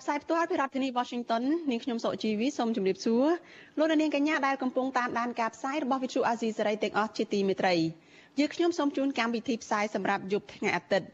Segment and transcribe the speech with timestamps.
[0.00, 3.26] ផ្សាយផ្ទាល់ពីរដ្ឋធានី Washington នាងខ្ញុំសុជីវីសូមជម្រាបសួរ
[3.78, 7.74] លោកនាងកញ្ញាដែលកំពុងតាមដានការផ្សាយរបស់ Vuthu Azizi Serai ទាំងអស់ជាទីមេត្រី
[8.38, 11.08] យើងខ្ញុំសូមជូនកម្មវិធីផ្សាយសម្រាប់យប់ថ្ងៃអាទិត្យ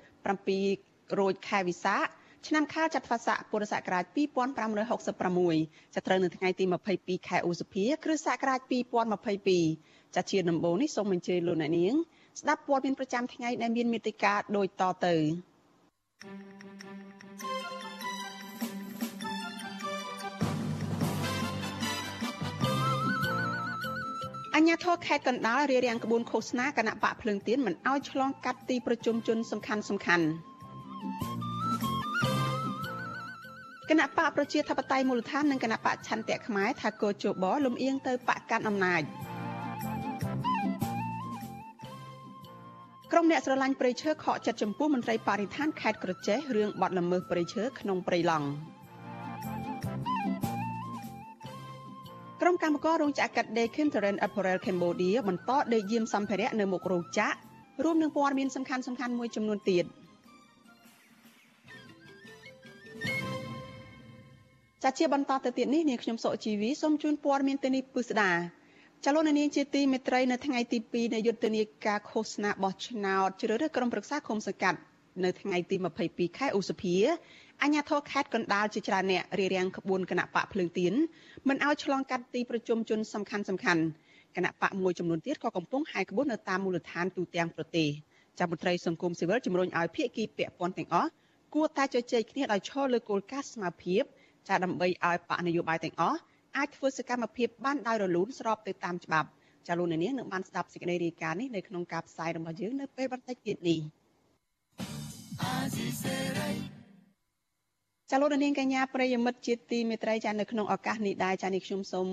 [0.57, 2.07] 7រោចខែវិសាខ
[2.47, 6.65] ឆ្នាំខាលចត្វាស័កពុរសករាជ2566ចាប់ត្រូវនៅថ្ងៃទី
[6.97, 8.61] 22ខែឧសភាគ្រិស្តសករាជ
[9.39, 11.95] 2022ចាជាដំបូងនេះសូមអញ្ជើញលោកអ្នកនាង
[12.41, 15.15] ស្ដាប់ព័ត៌មានប្រចាំថ្ងៃដែលមានមេត្តាដូចតទៅ
[24.59, 30.26] អញ្ញាធរខេត្តកណ្ដាលរៀបរៀងក្បួនឃោសនាគណៈបកភ្លើងទៀនមិនអោយឆ្លងកាត់ទីប្រជុំជនសំខាន់សំខាន់
[33.90, 39.02] គណៈបកប្រជាធិបតេយ្យមូលដ្ឋាននិងគណៈបកឆន្ទៈខ្មែរថាកោជបលំអៀងទៅបកកាន់អំណាច
[43.13, 48.48] ក្រុមអ្នកស្រឡាញ់ព្រៃឈើខកចិត្តចំពោះមន្ត្រីបរិស្ថានខេត្តក្រចេះរឿងបាត់ល្មើសព្រៃឈើក្នុងព្រៃឡង់
[52.47, 57.37] ក្រុមកម្មការរោងចក្រកាត់ដេរ Kinteran Apparel Cambodia បន្តដេកយាមសម្ភារៈនៅមុខរោងចក្រ
[57.85, 59.85] រួមនឹងព័ត៌មានសំខាន់សំខាន់មួយចំនួនទៀត
[64.83, 68.33] ចាជាបន្តទៅទៀតនេះនាងខ្ញុំសុជីវីសូមជូនព័ត៌មានទៅនេះពិស្ដា
[69.05, 74.78] ចលនានាងជាទីមេត្រីនៅថ្ងៃទី2នៃយុទ្ធនាការឃោសនាបោះឆ្នោតជ្រើសរើសក្រុមប្រឹក្សាគុំសង្កាត់
[75.25, 75.76] នៅថ្ងៃទី
[76.06, 76.97] 22ខែឧសភា
[77.62, 80.93] អញ្ញាធរខេត្តកណ្ដាលជាច្រើនអ្នករៀបរៀងក្បួនគណៈបកភ្លើងទៀន
[81.49, 83.83] មិនឲ្យឆ្លងកាត់ទីប្រជុំជនសំខាន់សំខាន់
[84.37, 87.89] គណៈបកមួយចំនួនទៀតក៏កំពុងហាយក្បួននៅតាមមូលដ្ឋានទូទាំងប្រទេស
[88.39, 91.11] ចាំមន្ត្រីសង្គមស៊ីវិលជំរុញឲ្យភាគីពាក់ព័ន្ធទាំងអស់
[91.55, 93.97] គួរតែជជែកគ្នាដោយឈរលើគោលការណ៍ស្មារតី
[94.49, 96.19] ចាដើម្បីឲ្យបកនយោបាយទាំងអស់
[96.56, 99.28] អាចធ្វើសកម្មភាពបានដោយរលូនស្របទៅតាមច្បាប់
[99.67, 103.81] ចាលោកនាងនឹងបានស្ដាប់សេចក្តីរាយការណ៍នេះនៅក្នុងការផ្សាយរបស់យើងនៅពេលបន្តិចទៀតនេះ
[108.11, 112.09] ចាលោកនាងកញ្ញាប្រិយមិត្តជាទីមេត្រីចានៅក្នុងឱកាសនេះដែរចានេះខ្ញុំសូម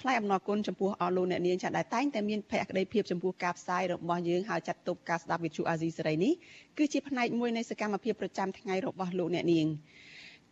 [0.00, 6.32] ថ្លែងអំណរគុណចំពោះអស់លោកអ្នកនាងចាដែលតែងតែមានភក្ដីភាពចំពោះការផ្សាយរបស់យើងហើយចាត់ទុកការស្ដាប់វិទ្យុអាស៊ីសេរីនេះ
[6.78, 9.66] គឺជាផ្នែកមួយនៃសកម្មភាពប្រចាំថ្ងៃរបស់លោកអ្នកនាង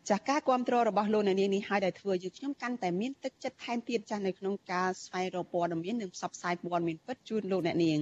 [0.08, 7.98] ចាស់ការគ្រប់គ្រងរបស់លោកអ្នកនាងនេះហើយដែលធ្វើឲ្យខ្ញុំកាន់តែមានទឹកចិត្តថែមទៀតចាស់នៅក្នុងការស្វែងរកព័ត៌មាននិងផ្សព្វផ្សាយព័ត៌មានពិតជូនលោកអ្នកនាង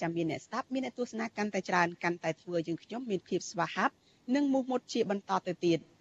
[0.00, 3.94] ចាំមានអ្នកស្ដាប់មានអ្នកទស្សនាកាន់តែច្រើនកាន់តែធ្វើយើងខ្ញុំមានភាពស្វាហាប់
[4.34, 5.80] និងមោះមុតជាបន្តទៅទៀត។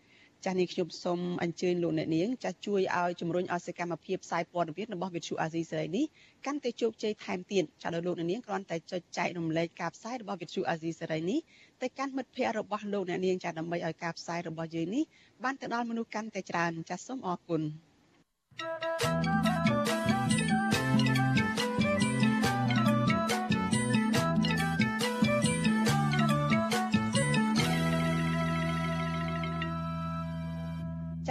[0.45, 6.05] ចាស់នេះខ្ញុំសូមអញ្ជើញលោកអ្នកនាងចាស់ជួយឲ្យជំរុញឲ្យសកម្មភាពផ្សាយព័ត៌មានរបស់វិទ្យុអាស៊ីសេរីនេះ
[6.45, 11.39] កាន់តែជោគជ័យថែមទៀតចាស់ដល់លោកអ្នកនាងគ្រាន់តែចុចចែករំលែកការផ្សាយរបស់វិទ្យុអាស៊ីសេរីនេះ
[11.81, 15.03] ទៅកាន់មិត្តភ័ក្តិរបស់លោកអ្នកនាងចាស់ដើម្បីឲ្យការផ្សាយរបស់យើងនេះ
[15.43, 17.61] បានទៅដល់មនុស្សកាន់តែច្រើនចាស់សូមអរគុណ
[18.59, 19.12] thank you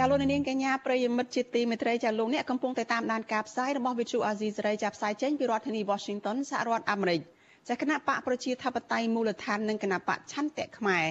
[0.03, 7.21] ចាលោកនាងកញ្ញាប្រិយមិត្តជាទីមេត្រីចាលោកអ្នកកំពុងតែតាមដានការផ្សាយរបស់វិទ្យុអាស៊ីសេរីចាផ្សាយចេញពីរដ្ឋធានី Washington សហរដ្ឋអាមេរិក
[7.69, 11.05] ចាគណៈបកប្រជាធិបតេយ្យមូលដ្ឋាននិងគណៈបកឆន្ទៈខ្មែរ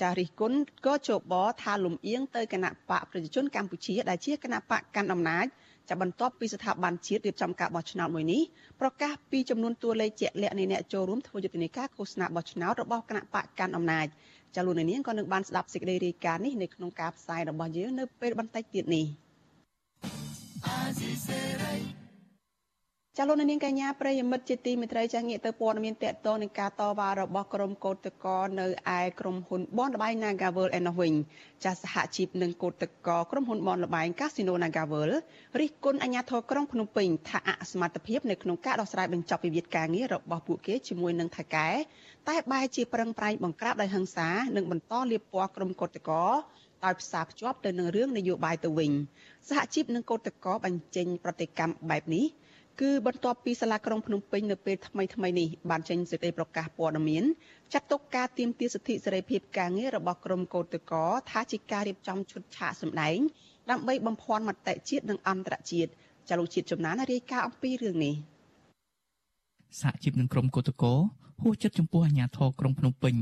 [0.00, 5.46] ចារិះគន់ក៏ជបថាលំអៀងទៅគណៈបកប្រជាជនកម្ពុជាដែលជាគណៈបកកាន់អំណាច
[5.88, 8.42] ចាបន្ទាប់ពីស្ថាប័នជាតិរៀបចំការបោះឆ្នោតមួយនេះ
[8.80, 14.06] ប្រកាសពីចំនួនតួលេខជាក់លាក់នៃអ្នកចូលរួមធ្វើយុទ្ធនាការឃោសនាបោះឆ្នោតរបស់គណៈបកកាន់អំណាច
[14.56, 19.06] ចាលោកនាងក៏នឹងបានស្ដាប់សេចក្តីរាយការណ៍នេះនៅក្នុងការផ្សាយរបស់យើងនៅពេលបន្តិចទៀតនេះ
[23.18, 28.26] ចាលោកនាងកញ្ញាប្រិយមិត្តជាទីមេត្រីចាងាកទៅព័ត៌មានតកតនឹងការតវ៉ារបស់ក្រុមកោតតក
[28.58, 28.66] នៅ
[28.98, 31.12] ឯក្រុមហ៊ុនបនលបែង Nagavel ឯនោះវិញ
[31.64, 35.10] ចាសហជីពនិងកោតតកក្រុមហ៊ុនបនលបែង Casino Nagavel
[35.60, 41.68] រិះគន់អាជ្ញាធរក្រុងភ្នំពេញថាអសមត្ថភាពនៅក្នុងការដោះស្រាយបញ្ចប់វិវាទការងាររបស់ពួកគេជាមួយនឹងថៃកែ
[42.28, 46.10] តែបែរជាប្រឹងប្រែងបង្ក្រាបដោយហិង្សានិងបន្តលៀបពណ៌ក្រុមកោតតក
[46.84, 48.92] ដោយផ្សារភ្ជាប់ទៅនឹងរឿងនយោបាយទៅវិញ
[49.48, 52.26] សហជីពនិងកោតតកបញ្ចេញប្រតិកម្មបែបនេះ
[52.80, 57.24] គឺបន្ទាប់ពីសាលាក្រុងភ្នំពេញនៅពេលថ្មីថ្មីនេះបានចេញសេចក្តីប្រកាសព័ត៌មាន
[57.72, 60.98] ចាត់ទុកការទាមទារសិទ្ធិសេរីភាពការងាររបស់ក្រុមកោតក្រ
[61.30, 63.18] ថាជាការរៀបចំឈុតឆាកសម្ដែង
[63.70, 65.90] ដើម្បីបំភាន់មតិជាតិនិងអន្តរជាតិ
[66.28, 68.14] ចាលោកជាតិចំណានរាយការណ៍អំពីរឿងនេះ
[69.80, 70.94] សហជីពនឹងក្រុមកោតក្រ
[71.42, 73.14] ហួសចិត្តចំពោះអាញាធរក្រុងភ្នំពេញ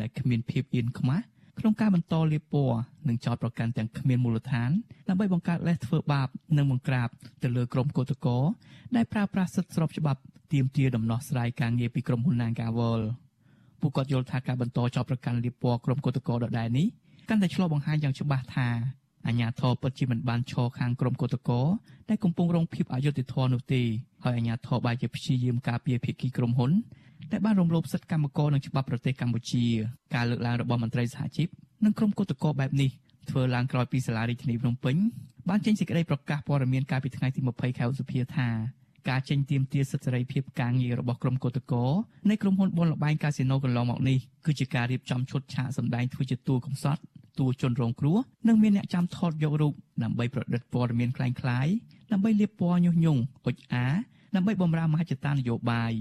[0.00, 1.24] ដែលគ្មានភាពអៀនខ្មាស់
[1.60, 4.70] ក្នុងការបន្តលាបពណ៌និងចោតប្រកាន់ទាំងគ្មានមូលដ្ឋាន
[5.08, 7.08] ដើម្បីបង្កើតលេសធ្វើបាបនិងបង្ក្រាប
[7.42, 8.42] ទៅលើក្រុមកោតក្រ
[8.96, 10.20] ដែលប្រើប្រាស់សិទ្ធិស្របច្បាប់
[10.52, 13.00] ទាមទារដំណោះស្រាយការងារពីក្រុមហ៊ុន Nagawal
[13.80, 16.86] ពួកគាត់យល់ថាការបន្តចោតប្រកាន់លាបពណ៌ក្រុមកោតក្រដដែលនេះ
[17.28, 18.68] កាន់តែឆ្លុះបង្ហាញយ៉ាងច្បាស់ថា
[19.26, 21.64] អាញាធរពិតជាមិនបានឈរខាងក្រុមកោតក្រ
[22.08, 23.82] ដែលកំពុងរងភាពអយុត្តិធម៌នោះទេ
[24.24, 26.70] ហើយអាញាធរបែរជាព្យាយាមការពារភាគីក្រុមហ៊ុន
[27.31, 29.63] ដែលបានរំលោភសិទ្ធិកម្មករនិងច្បាប់ប្រទេសកម្ពុជា
[30.15, 31.47] ការលើកឡើងរបស់មន្ត្រីសហជីព
[31.85, 32.89] និងក្រុមកោតក្របែបនេះ
[33.29, 34.95] ធ្វើឡើងក្រោយពីសាលារដ្ឋាភិបាលភ្នំពេញ
[35.49, 38.49] បានចេញសេចក្តីប្រកាសព័ត៌មានកាលពីថ្ងៃទី20ខែឧសភាថា
[39.09, 41.87] ការចេញទៀមទាសិទ្ធិសេរីភាពការងាររបស់ក្រុមកោតក្រ
[42.29, 47.01] នៃក្រុមហ៊ុនបុនលបែងកាស៊ីណូកន្លងមកនេះគឺជាការរៀបចំឈុតឆាកសម្ដែងធ្វើជាតួកំសត់
[47.39, 48.17] តួជនរងគ្រោះ
[48.47, 49.73] និងមានអ្នកចាំថតយករូប
[50.03, 51.73] ដើម្បីប្រឌិតព័ត៌មានคล้ายៗ
[52.11, 53.85] ដើម្បីលាបពណ៌ញុះញង់អុចអា
[54.35, 55.93] ដើម្បីបំរើមហិច្ឆតានយោបាយ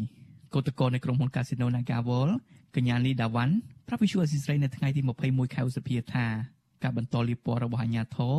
[0.53, 2.29] កោតក្រនៃក្រុមហ៊ុនកាស៊ីណូ Nagawal
[2.75, 3.53] កញ្ញាលីដាវ៉ាន់
[3.87, 6.25] ប្រាប់វិសុអេស៊ីស្រីនៅថ្ងៃទី21ខែឧសភាថា
[6.83, 8.35] ការបន្តលាបពណ៌របស់អាជ្ញាធរ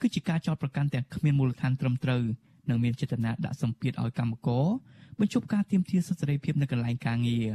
[0.00, 2.22] គឺជាការចោទប្រកាន់ទាំងគ្មានមូលដ្ឋានត្រឹមត្រូវ
[2.68, 4.66] និងមានចេតនាដាក់សម្ពាធឲ្យកម្មករ
[5.20, 7.46] បញ្ឈប់ការទាមទារសិទ្ធិសេរីភាពនៅកន្លែងការងារ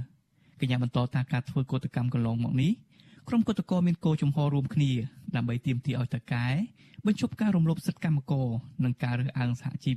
[0.60, 2.72] កញ្ញាបន្តថាការធ្វើកោតកម្មកន្លងមកនេះ
[3.28, 4.92] ក្រុមកោតក្រមានគោលជំហររួមគ្នា
[5.36, 6.48] ដើម្បីទាមទារឲ្យតកែ
[7.06, 8.48] បញ្ឈប់ការរំលោភសិទ្ធិកម្មករ
[8.84, 9.96] និងការរើសអើងសហជីព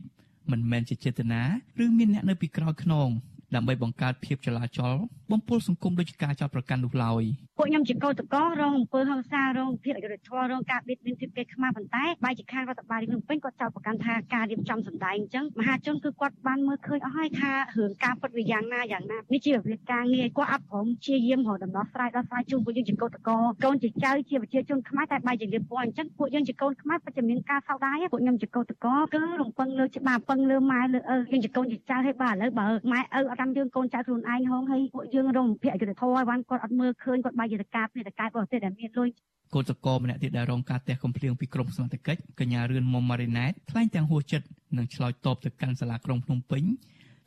[0.51, 1.43] មិនមែនជាចេតនា
[1.85, 3.09] ឬមានអ្នកនៅពីក្រោយខ្នង
[3.57, 4.95] ដើម្បីបង្កើតភាពចលាចល
[5.33, 7.23] បំពុលសង្គមដោយការចោទប្រកាន់នោះឡើយ
[7.57, 39.09] ពួកខ្ញុំជាកោតកររងអំពើហិង្សារងភាពអយុត្តិធម៌រងការបៀតបៀនទីគេខ្មាស់ប៉ុន្តែបែរជាខាងរដ្ឋបាលរាជភ្នំពេញគាត់ចោទប្រកាន់ថាការរៀបចំសម្ដែងអញ្ចឹងមហាជនគឺគាត់បានមើលឃើញអស់ហើយថារឿងការពិតវាយ៉ាងណាយ៉ាងណានេះជាវិធានការងារគាត់អត់ព្រមព្យាយាមរកដំណោះស្រាយដល់ស្រាយជូនពួកយើងជាកោតករកូនជាចៅជាប្រជាជនខ្មែរតែបែរជាលៀបពណ៌អញ្ចឹងពួកយើងជាកូនខ្មែរពិតជាមានការសោកដែរពួកខ្ញុំជាកោតករគឺរំពឹងលើច្បាប់ពឹងលើម៉ែលើឪយើងជាកូនជាចៅហើយបាទឥឡូវបើម៉ែឪអត់តាមយើងកូនចៅខ្លួនឯងហងហើយពួកយើងរងភ័យអយុត្តិធម៌ឲ្យបានគាត់អត់មើលឃើញគាត់បែរជាការពីតកែបរទេសដែលមានលុយ
[39.55, 44.47] កូនសកលម្នាក់ទៀតដែលរងការទះកំភ្លៀងពីក្រមសមត្ថកិច្ចកញ្ញារឿនមុំម៉ារីណែតថ្លែងទាំងហួសចិត្ត
[44.77, 46.63] និងឆ្លើយតបទៅកាន់សាលាក្រុងភ្នំពេញ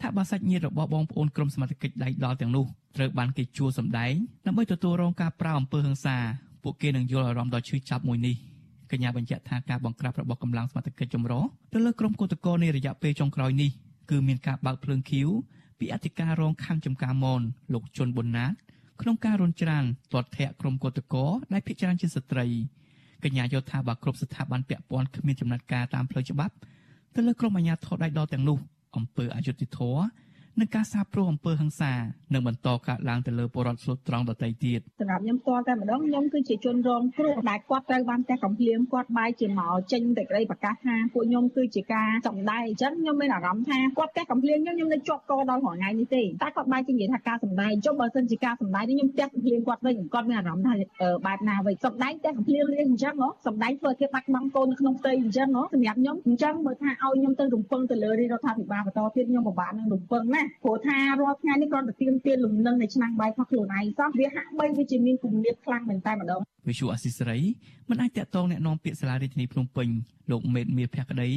[0.02, 2.66] ថាបើសាច់ញាតិរបស់បងប្អូនក្រុមសមត្ថកិច្ចដៃដល់ទាំងនោះ
[2.96, 4.14] ត្រូវបានគេជួសម្ដែង
[4.46, 6.18] ដើម្បីទទួលរងការប្រើអំពើហិង្សា
[6.64, 8.36] ពួកគេនឹងយល់អារម្មណ៍ដ៏ឈឺចាប់មួយនេះ
[8.92, 13.70] កញ្ញាបញ្ជាក់ថាការបង្ក្រាបរបស់កម្លាំងសមត្ថកិច្ចចម្រុះទៅលើក្រុមកោតក្រនៃរយៈពេលចុងក្រោយនេះ
[14.10, 15.30] គឺមានការបើកភ្លើងឃីវ
[15.80, 17.42] ពីអធិការរងខណ្ឌចំការមន
[17.74, 18.54] លោកជុនប៊ុនណាត
[19.01, 19.83] ក្នុងការរុនច្រាន
[20.13, 22.45] ទាត់ធាក់ក្រុមកោតក្រដែលភិជាច្រើនជាស្ត្រី
[23.24, 26.54] កញ្ញាយល់ថាបើគ្រប់ស្ថាប័នពាក់ព័ន្ធគ្មានចំណាត់ការតាមផ្លូវច្បាប់
[27.16, 28.57] ទៅលើក្រុមអាជ្ញាធរដៃដល់ទាំងនោះ
[28.95, 30.04] អំពើអយុត្តិធម៌
[30.60, 31.94] និងការសាបព្រោះអំពើហិង្សា
[32.34, 50.74] នឹងបន្តកើតឡើងទៅលើពលរដ្ឋស្លូតត្រង់ដទៃទៀតសម្រាប់ខ្ញុំផ្ទាល់តែម្ដងខ្ញុំគឺជាជនរងគ្រោះដែលគាត់ត្រូវបានតែកំភ្លៀងគាត់បាយជាមកចេញតែក្តីប្រកាសថាពួកខ្ញុំគឺជាការចំដែងអញ្ចឹងខ្ញុំមានអារម្មណ៍ថាគាត់តែកំភ្លៀងខ្ញុំខ្ញុំនៅជាប់កដល់រាល់ថ្ងៃនេះទេតែគាត់បាយជានិយាយថាការសម្ដែងចុះបើសិនជាការសម្ដែងនេះខ្ញុំតែកំភ្លៀងគាត់វិញគាត់មានអារម្មណ៍ថា
[51.25, 67.39] បែបណាវិញសម្ដែងតែកំភ្លៀងរៀងអញ្ចឹងហ៎សម្ដែងធ្វើឲ្យគេបាត់បង់កូននៅក្នុងផ្ទៃអញ្ចឹងហ៎សម្រាប់ខ្ញុំអញ្ចឹងមើលថាឲ្យខ្ញុំទៅរំពឹងទៅលើរដ្ឋាភិបាលបន្តទៀតខ្ញុំពិបាកនឹងរំពឹងណាព្រោះថារាល់ថ្ងៃនេះគ្រាន់តែទៀមទាលំនឹងនៃឆ្នាំងបាយរបស់ខ្លួនឯងសោះវាហាក់បីវាជាមានគំនាបខ្លាំងមែនតែម្ដងវិសុអសិសរី
[67.91, 69.89] មិនអាចតកតងแนะនាំពាក្យសាលារាជធានីភ្នំពេញ
[70.31, 71.31] លោកមេតមៀភក្តី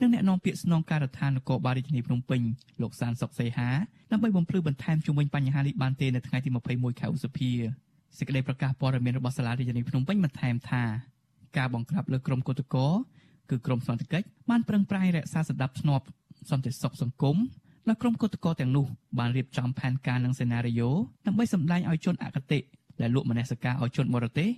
[0.00, 2.40] និងអ្នកនាំពាក្យស្នងការដ្ឋាននគរបាលរាជធានីភ្នំពេញ
[2.82, 3.68] លោកសានសុកសីហា
[4.12, 7.50] ដើម្បីបំភ្លឺបន្ថែមជុំវិញបញ្ហានេះបានទេនៅថ្ងៃទី21ខែឧសភា
[8.18, 10.82] សេចក្តីប្រកាសព័ត៌មានរបស់សាលារាជធានីភ្នំពេញបន្ថែមថា
[11.56, 12.88] ការបង្ក្រាបលើក្រុមកុតកោ
[13.50, 16.00] គឺក្រុមសន្តិកិច្ចបានប្រឹងប្រែងរក្សាសន្តិភាព
[16.50, 17.36] សន្តិសុខសង្គម
[17.87, 18.85] ដែលក្រុមគឧតកោទាំងនោះ
[19.19, 20.89] បានរៀបចំផែនការនិងសេណារីយ៉ូ
[21.25, 22.59] ដើម្បីសម្ដែងឲ្យជនអគតិ
[23.01, 24.49] ដែលលក់មនសិការឲ្យជនបរទេស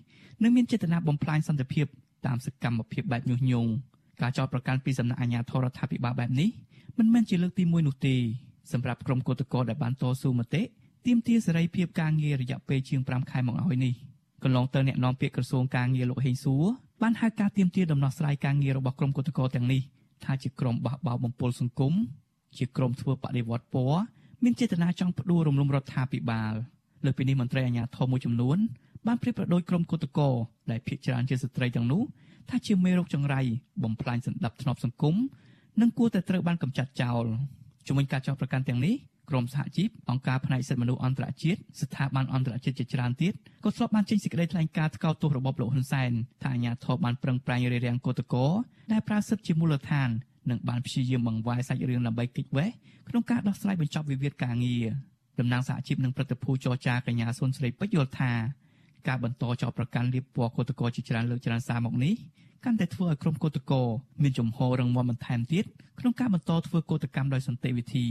[0.44, 1.86] និងមានចេតនាបំផ្លាញសន្តិភាព
[2.25, 3.70] តាមសកម្មភាពបែបញុះញង់
[4.22, 6.50] ការចោទប្រកាន់ពីសំណាក់អាជ្ញាធររដ្ឋាភិបាលបែបនេះ
[6.98, 8.15] មិនមែនជាលើកទី1នោះទេ
[8.72, 10.62] សម្រាប់ក្រុមគឧតកោដែលបានតស៊ូមតិ
[11.06, 13.94] ទាមទារសេរីភាពការងាររយៈពេលជាង5ខែមកហើយនេះ
[14.44, 16.63] កន្លងទៅអ្នកនាំពាក្យក្រសួងការងារលោកហេងសួរ
[17.01, 19.82] បានហៅការទាមទារដំណោះស្រាយការងាររបស់ក្រុមគឧតកោទាំងនេះ
[20.24, 21.94] ថាជាក្រុមបះបោរបំពុលសង្គម
[22.57, 24.01] ជាក្រុមធ្វើបដិវត្តពណ៌
[24.43, 26.53] មានចេតនាចង់ផ្ដួលរំលំរដ្ឋាភិបាល
[27.05, 28.57] លើពីនេះមន្ត្រីអាជ្ញាធរមួយចំនួន
[29.07, 30.29] បានប្រៀបប្រដូចក្រុមគឧតកោ
[30.72, 32.01] ដែលភ ieck ច្រើនជាស្ត្រីទាំងនោះ
[32.50, 33.41] ថាជាមេរោគចង្រៃ
[33.83, 35.15] បំផ្លាញសន្តិភាពសង្គម
[35.81, 37.25] និងគួរតែត្រូវបានកម្ចាត់ចោល
[37.88, 38.95] ជំវិញការចោទប្រកាន់ទាំងនេះ
[39.29, 43.33] ក្រមសហជីពអង្គការផ្នែកសិទ្ធិមនុស្សអន្តរជាតិស្ថាប័នអន្តរជាតិជាច្រើនទៀត
[43.63, 46.12] ក៏ធ្លាប់បានចេញសេចក្តីថ្លែងការណ៍ថ្កោលទោសរបបលោកហ៊ុនសែន
[46.43, 48.45] ថាអាញាធរបានប្រឹងប្រែងរារាំងកោតកោ
[48.91, 50.10] ដែលប្រើសិទ្ធិជាមូលដ្ឋាន
[50.50, 52.70] និងបានព្យាយាមបង្វែរសាច់រឿងដើម្បីគេចវេះ
[53.10, 54.86] ក្នុងការដោះស្រាយបញ្ចប់វិវាទការងារ
[55.40, 58.32] តំណាងសហជីពនិងព្រឹទ្ធភូចរចាកញ្ញាសុនស្រីពេជ្រយល់ថា
[59.08, 62.16] ការបន្តចោទប្រកាន់លៀបពណ៌កោតកោជាច្រើនលើកច្រើនសារមកនេះ
[62.66, 63.82] កាន់តែធ្វើឲ្យក្រុមកោតកោ
[64.24, 65.66] មានចំហររឹងមាំបន្ថែមទៀត
[66.00, 68.06] ក្នុងការបន្តធ្វើកោតកម្មដោយសន្តិវិធី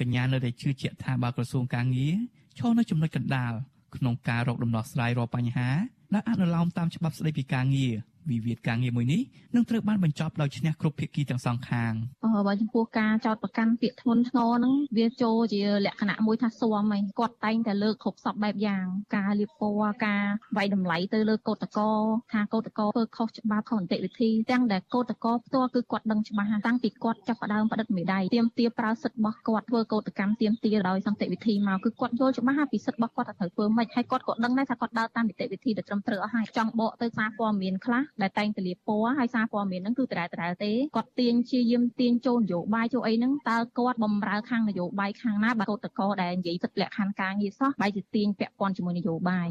[0.00, 2.14] កញ្ញានៅតែជឿជាក់ថាបើក្រសួងការងារ
[2.58, 3.52] ឈរនៅចំណុចកណ្ដាល
[3.96, 5.68] ក្នុងការរកដំណោះស្រាយរាល់បញ្ហា
[6.14, 7.94] ដែលអនុលោមតាមច្បាប់ស្តីពីការងារ
[8.30, 9.20] វិវាទការងារមួយនេះ
[9.54, 11.92] នឹងត្រូវបានបញ្ចប់ដោយឈ្នះគ្រប់ភាគីទាំងសងខាង
[12.24, 18.84] អឺបើចំពោះការចោតប្រកាន់ពាក្យធ្ងន់ធ្ងរហ្នឹងវាចូលជាលក្ខណៈមួយថាស៊ាំហីគាត់តែងតែលើកគ្រប់សពបែបយ៉ាង
[19.16, 20.24] ការលៀបពណ៌ការ
[20.56, 21.90] វាយតម្លៃទៅលើកោតកោ
[22.32, 49.48] ថាកោតកោធ្វើខុសច្បាប់ខុសនីតិវិធីទាំងដែលកោតកោផ្ទាល់គឺគាត់ដឹងច្បាស់តាំងពីគាត់ចាប់ផ្ដើមផ្ដិតមេដៃទៀមទាប្រើសិទ្ធិរបស់គាត់ធ្វើកោតកម្មទៀមទាដោយសន្តិវិធីមកគឺគាត់យល់ច្បាស់ពីសិទ្ធិរបស់គាត់ថាត្រូវធ្វើម៉េចហើយគាត់ក៏ដឹងដែរថាគាត់ដើរតាមនីតិវិធីដែលត្រឹមត្រូវអស់ហើយចង់បកទៅសារព័ត៌មានខ្លះដែលតែងតែលាបពណ៌ហើយសារព័ត៌មានហ្នឹងគឺដដែលដដែលទេគាត់ទាញជាយាមទាញចូលនយោបាយចូលអីហ្នឹងតើគាត់បំរើខាងនយោបាយខាងណាបើកោតកោដែលនិយាយសិទ្ធិលក្ខខណ្ឌការងារសោះបែរជាទាញពាក់ព័ន្ធជាមួយនយោបាយ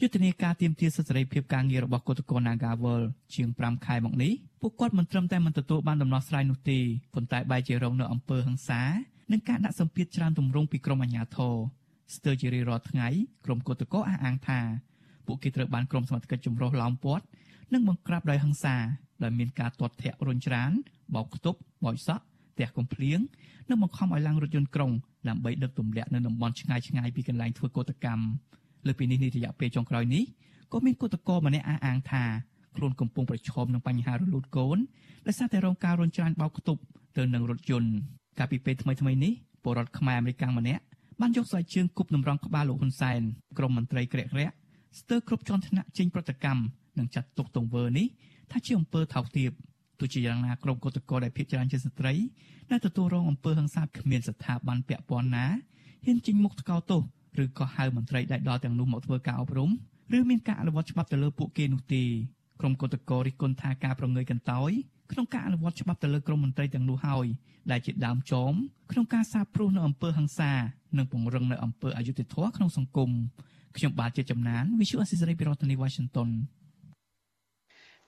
[0.00, 3.02] យុទ្ធនាការទៀមទាសិទ្ធិសេរីភាពការងាររបស់គឧតកោ Nagawal
[3.34, 6.78] ជាង5ខែមកនេះពួកគាត់មិនត្រឹមតែមិនទទួលបានដំណោះស្រាយនោះទេ
[7.14, 8.82] ប៉ុន្តែបែរជារងនៅអំពើហិង្សា
[9.32, 11.54] និងការដាក់សម្ពាធច្រើនទម្រង់ពីក្រមអាជ្ញាធរ
[12.14, 13.08] ស្ទើរជារៀងរាល់ថ្ងៃ
[13.44, 14.60] ក្រមគឧតកោអះអាងថា
[15.26, 17.24] ពួកគេត្រូវបានក្រុមសមត្ថកិច្ចចម្រុះឡោមព័ទ្ធ
[17.72, 18.76] និងបង្ក្រាបដោយហិង្សា
[19.22, 20.70] ដែលមានការទាត់ធាក់រុញច្រាន
[21.14, 22.24] បោកខ្ទប់បោចសក់
[22.54, 23.18] ផ្ទះកំភ្លៀង
[23.68, 24.92] និងបង្ខំឲ្យឡើងរថយន្តក្រុង
[25.28, 28.24] ដើម្បីដឹកទម្លាក់នៅតំបន់ឆ្ងាយឆ្ងាយពីកន្លែងធ្វើកោតកម្ម
[28.86, 30.24] លើពីនេះនេះរយៈពេលចុងក្រោយនេះ
[30.72, 32.24] ក៏មានកោតក្រម្នាក់អះអាងថា
[32.76, 34.78] ខ្លួនកំពុងប្រឈមនឹងបញ្ហារលូតកូន
[35.26, 36.80] ដោយសារតែរងការរុញច្រានបោកខ្ទប់
[37.16, 37.90] ទៅនឹងរថយន្ត
[38.38, 40.82] កាលពីពេលថ្មីថ្មីនេះពលរដ្ឋខ្មែរអាមេរិកម្នាក់
[41.20, 43.20] បានយកស្បែកជើងគប់តម្រង់ក្បាលលោកហ៊ុនសែន
[43.58, 44.54] ក្រុមមន្ត្រីក្រាក់ក្រាក់
[44.98, 46.62] ស្ទើរគ្រប់ជាន់ថ្នាក់ចេញប្រតិកម្ម
[46.98, 48.06] និងចាត់ទុកទង្វើនេះ
[48.50, 49.50] ថាជាអំពើថោកទាប
[50.00, 52.14] ទោះជាយ៉ាងណាក្រុមគឧតកោដែលភាគច្រើនជាស្ត្រី
[52.70, 55.46] ដែលទទួលរងអំពើហិង្សាគ្មានស្ថាប័នពាក់ព័ន្ធណា
[56.04, 57.02] ហ៊ានចេញមុខថ្កោលទោស
[57.42, 59.70] ឬក៏ហៅមន្ត្រីដែលដល់ទាំងនោះមកធ្វើការអប់រំ
[60.16, 62.02] ឬមានការអនុវត្តច្បាប់ទៅលើពួកគេនោះទេ
[62.60, 64.70] ក្រុមគឧតកោរិះគន់ថាការប្រងើយកន្តើយ
[65.12, 67.26] ក្នុងការអនុវត្តច្បាប់ទៅលើក្រុមមន្ត្រីទាំងនោះហើយ
[67.70, 68.52] ដែលជាដើមចម
[68.92, 70.52] ក្នុងការសាបព្រោះនៅអំពើហិង្សា
[70.96, 73.10] និងពង្រឹងនៅអំពើអយុត្តិធម៌ក្នុងសង្គម
[73.76, 76.28] ខ្ញុំបាទជាចំណាន Visual Assisray ពីរដ្ឋធានី Washington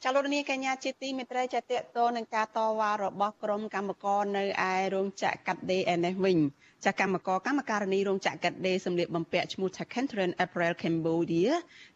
[0.05, 1.65] ចាលោកនាងកញ្ញាជាទីមេត្រីចាតត
[1.99, 6.39] ទៅនឹងការតវ៉ារបស់ក្រុមកម្មករនៅឯរោងចក្រកាត់ដេរឯនេះវិញ
[6.85, 11.51] ចាកម្មករកម្មការនីរោងចក្រកាត់ដេរសម្លៀកបំពាក់ឈ្មោះ Chakentren Apparel Cambodia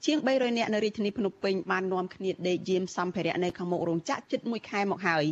[0.04, 5.24] ជាង300នាក់នៅរាជធានីភ្នំពេញបាននាំគ្នាដេកយាមសម្ភារៈនៅខាងមុខរោងចក្រជិត1ខែមកហើយ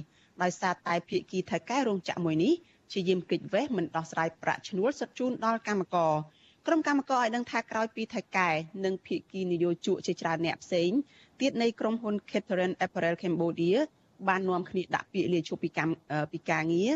[0.43, 2.52] ដោយសារតែភៀកគីថៅកែរោងចក្រមួយនេះ
[2.93, 6.14] ជាយាមកិច្ចវេះមិនដោះស្រាយប្រាក់ឈ្នួលសិតជូនដល់កម្មករ
[6.66, 8.50] ក្រុមកម្មករឲ្យដឹងថាក្រោយពីថៅកែ
[8.85, 10.90] និងភៀកគីនយោជកជាច្រើនអ្នកផ្សេង
[11.41, 13.79] ទៀតនៃក្រុមហ៊ុន Catherine Apparel Cambodia
[14.29, 15.93] បាននាំគ្នាដាក់ពាក្យលាឈប់ពីកម្ម
[16.33, 16.93] ពីការងារ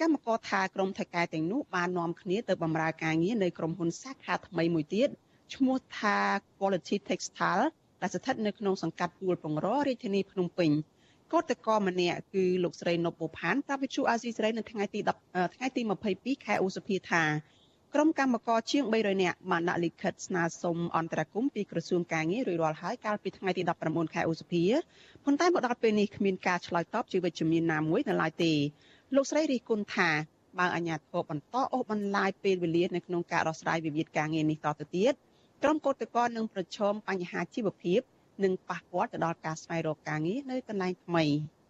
[0.00, 5.08] កម្មករថាក្រុមថៃកែទាំងនោះបាននាំគ្នាទៅបម្រើការងារនៅក្រុមហ៊ុនសាខាថ្មីមួយទៀត
[5.54, 6.16] ឈ្មោះថា
[6.56, 7.66] Quality Textile
[8.02, 10.70] ដែលស្ថិតនៅក្នុងសង្កាត់ទួលពងររាជធានីភ្នំពេញ
[11.32, 15.82] កោតក្រម្នាក់គឺលោកស្រីនប់ពផានប្រាប់វិទ្យុអាស៊ីសេរីនៅថ្ងៃទី10ថ្ងៃទី
[16.14, 17.22] 22ខែឧសភាថា
[17.96, 24.64] ក្រុមកម្មករជាង300នាក់បានដាក់លិខិតស្នើសុំអន្តរាគមន៍ពីក្រសួងការងាររួចរាល់ហើយកាលពីថ្ងៃទី19ខែឧសភា
[25.24, 28.52] ប៉ុន្តែមកដល់ពេលនេះគ្មានការឆ្លើយតបជាវិជ្ជមានណាមួយនៅឡើយទេ
[29.14, 30.10] លោកស្រីរិះគន់ថា
[30.58, 35.12] បើអាជ្ញាធរបន្តអូសបន្លាយពេលវេលានៅក្នុងការដោះស្រាយវិវាទការងារនេះតទៅទៀត
[35.62, 38.00] ក្រុមកោតក្រនឹងប្រឈមបញ្ហាជីវភាព
[38.44, 41.24] និងប៉ះពាល់ទៅដល់ការស្វែងរកការងារនៅកន្លែងថ្មី។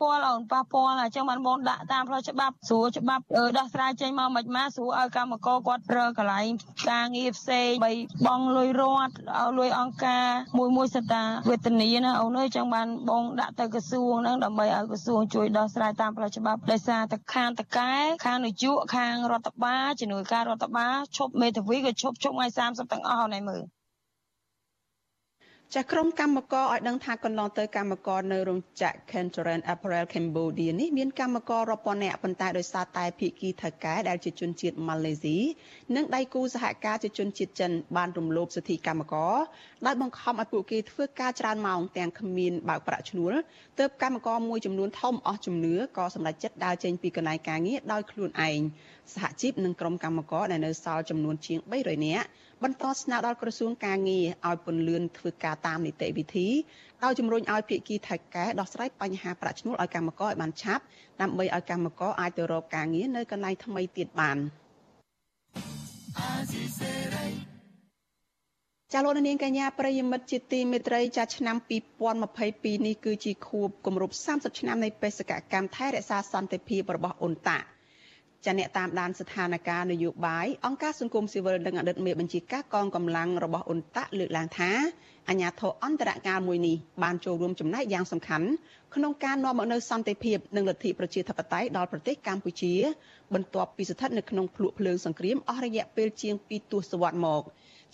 [0.00, 3.22] ពាល់អូនប៉ះពាល់អញ្ចឹងបានបងដាក់តាមផ្លូវច្បាប់ស្រួលច្បាប់
[3.58, 6.48] ដោះស្រាយចេញមកមិនម៉ាស្រួលឲ្យកម្មករគាត់រើកន្លែង
[6.90, 7.92] ការងារផ្សេងបី
[8.26, 10.26] បងលុយរត់ឲ្យលុយអង្គការ
[10.58, 17.92] មួយមួយសតាវេទនីណាអូនអើយចឹងបានបងដាក់ទៅក្រសួងហ្នឹងដើម្បីឲ្យក្រសួងជួយដោះស្រាយតាមផ្លូវច្បាប់ដោយសារតែខាងតកែ
[18.26, 23.62] ខាងនយោបាយខាងរដ្ឋបាលជំនួយការរដ្ឋបាលឈប់មេធាវីក៏ឈប់ជុំថ្ងៃ30ទាំងអស់ហ្នឹងមើល
[25.74, 35.38] ចាក្រុមកម្មករឲ្យដឹងថាកន្លងទៅកម្មករនៅរោងចក្រ Kentoran Apparel Cambodia នេះមានកម្មកររាប់ពាន់នាក់ប៉ុន្តែដោយសារតែភៀកគីថៅកែដែលជាជនជាតិម៉ាឡេស៊ី
[35.96, 39.36] និងដៃគូសហការជាជនជាតិចិនបានរំលោភសិទ្ធិកម្មករ
[39.86, 43.32] ដោយបង្ខំឲ្យពួកគេធ្វើការច្រើនម៉ោងទាំងគ្មានបើកប្រាក់ឈ្នួល
[43.78, 48.60] ទើបកម្មករមួយចំនួនធំអស់ជំនឿក៏សម្រេចចិត្តដើរចេញពីកន្លែងការងារដោយខ្លួនឯង
[49.14, 52.26] សហជីពនិងក្រុមកម្មករដែលនៅសល់ចំនួនជាង300នាក់
[52.64, 56.48] បន្តស្នើដល់ក្រសួងការងារឲ្យពន្លឿនធ្វើការតាមនីតិវិធី
[57.04, 60.82] ដោយជំរុញឲ្យភាគីថៃកែដោះស្រាយបញ្ហាប្រាក់ឈ្នួលឲ្យកម្មករឲ្យបានឆាប់
[61.20, 64.38] ដើម្បីឲ្យកម្មករអាចទៅរកការងារនៅកន្លែងថ្មីទៀតបាន
[68.92, 71.56] ចាលោកនាងកញ្ញាប្រិយមិត្តជាទីមេត្រីចាឆ្នាំ
[72.22, 77.58] 2022នេះគឺជាខួបគម្រប់30ឆ្នាំនៃបេសកកម្មថែរក្សាសន្តិភាពរបស់អ៊ុនតា
[78.46, 84.70] ចាអ្នកតាមដានស្ថានភាពនយោបាយអង្គការសង្គមស៊ីវិលនិងអតីតមេបញ្ជាការកងកម្លាំងរបស់អ៊ុនតាក់លើកឡើងថា
[85.28, 88.48] អាញាធរអន្តរកាលមួយនេះបានចូលរួមចំណែកយ៉ាងសំខាន់
[88.94, 92.74] ក្នុងការនាំមកនូវសន្តិភាពនិងលទ្ធិប្រជាធិបតេយ្យដល់ប្រទេសកម្ពុជា
[93.34, 97.42] បន្ទាប់ពីស្ថិតនៅក្នុងភ្លុកភ្លើងសង្គ្រាមអស់រយៈពេលជាង2ទសវត្សរ៍មក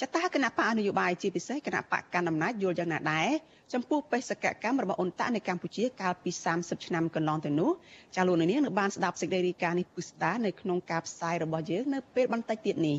[0.03, 3.29] ចតាគណៈបកនយោបាយជាពិសេសគណៈបកកណ្ដាលអំណាចយល់យ៉ាងណាដែរ
[3.73, 7.71] ចំពោះបេសកកម្មរបស់អ៊ុនតាក់នៅកម្ពុជាកាលពី30ឆ្នាំកន្លងទៅនោះ
[8.17, 12.99] ចាលោកនាងនៅបានស្ដាប់សេចក្តីរាយការណ៍នេះពុស្ដានៅក្នុងការផ្សាយរបស់យើងនៅពេលបន្តិចទៀតនេះ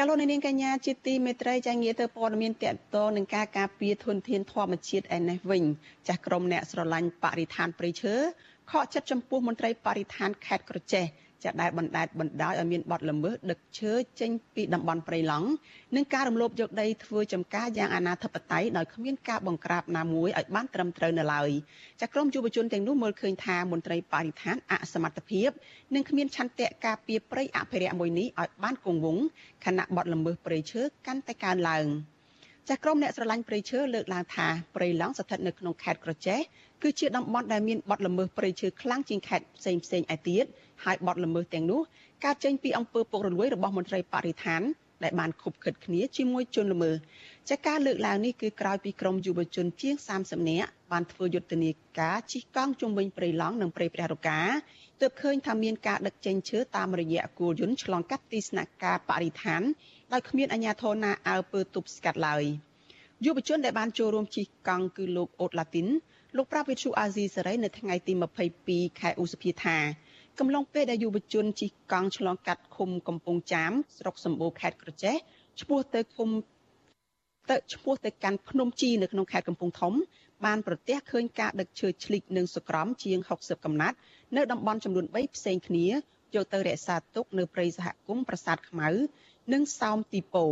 [0.00, 5.64] ចាលោកនាងកញ្ញាជាទីមេត្រីចាងាទៅព័ត៌មានតកតនឹងការការពារធនធានធម្មជាតិឯនេះវិញ
[6.08, 8.14] ចាស់ក្រុមអ្នកស្រឡាញ់បរិស្ថានព្រៃឈើ
[8.70, 11.04] ខកចិត្តចំពោះមន្ត្រីបរិស្ថានខេត្តក្រចេះ
[11.44, 15.48] ចាដែលបណ្ដេតបណ្ដោយឲ្យមានបទល្មើសដឹកឈើចេញពីតំបន់ព្រៃឡង់
[15.94, 21.50] និងការរំលោភយកដីធ្វើចំការយ៉ាងអនាធិបតេយ្យដោយគ្មានការបង្ក្រាបណាមួយឲ្យបានត្រឹមត្រូវនៅឡើយ
[22.00, 25.50] ចាក្រមយុវជនទាំងនោះមើលឃើញថាមន្ត្រីបរិស្ថានអសមត្ថភាព
[25.94, 29.24] និងគ្មានឆន្ទៈការពារព្រៃអភិរក្សមួយនេះឲ្យបានគង់វង្ស
[29.64, 31.86] ខណៈបទល្មើសព្រៃឈើកាន់តែកើនឡើង
[32.68, 34.46] ចាស់ក្រុមអ្នកស្រឡាញ់ព្រៃឈើលើកឡើងថា
[34.76, 36.38] ព្រៃឡង់ស្ថិតនៅក្នុងខេត្តក្រចេះ
[36.82, 40.44] គឺជាតំបន់ដែលមានបទល្មើសព្រៃឈើខ្លាំងជាងខេត្តផ្សេងផ្សេងឯទៀត
[40.84, 41.80] ហើយបទល្មើសទាំងនោះ
[42.24, 44.62] កើតចេញពីអង្គើពុករលួយរបស់មន្ត្រីបរិស្ថាន
[45.04, 46.96] ដែលបានខុបខិតគ្នាជាមួយជនល្មើស
[47.50, 54.40] ចាការលើកឡើងនេះគឺក្រោយពីក្រមយុវជនជាង30នាក់បានធ្វើយុទ្ធនាការជិះកង់ជុំវិញព្រៃឡង់និងព្រៃព្រះរកា
[55.00, 59.62] ទើបឃើញថាមានការដឹកចេញឈើតាមរយៈគោលយន្តឆ្លងកាត់ទីស្នាក់ការបរិស្ថាន
[60.12, 62.44] ដោយគ្មានអាជ្ញាធរណាអើពើទប់ស្កាត់ឡើយ
[63.24, 65.86] យុវជនដែលបានចូលរួមជិះកង់គឺលោកអូតឡាទីន
[66.36, 68.12] លោកប្រាប់វិទ្យុអាស៊ីសេរីនៅថ្ងៃទី
[68.56, 69.76] 22ខែឧសភាថា
[70.38, 75.16] កំឡុងពេលដែលយុវជនជិះកង់ឆ្លងកាត់ឃុំកំពង់ចាមស្រុកសម្បូរខេត្តក្រចេះ
[75.60, 76.28] ឆ្ពោះទៅឃុំ
[77.50, 79.94] ទៅឆ្ពោះទៅកាន់ភ្នំជីនៅក្នុងខេត្តកំពង់ធំ
[80.44, 83.96] បានប្រទះឃើញការដឹកឈើឆ្លិចនិងសក្រំជាង60កំណាត់
[84.36, 85.86] នៅតំបន់ចំនួន3ផ្សេងគ្នា
[86.34, 88.88] យកទៅរក្សាទុកនៅព្រៃសហគមន៍ប្រាសាទខ្មៅ
[89.52, 90.46] និងសោមទីពោ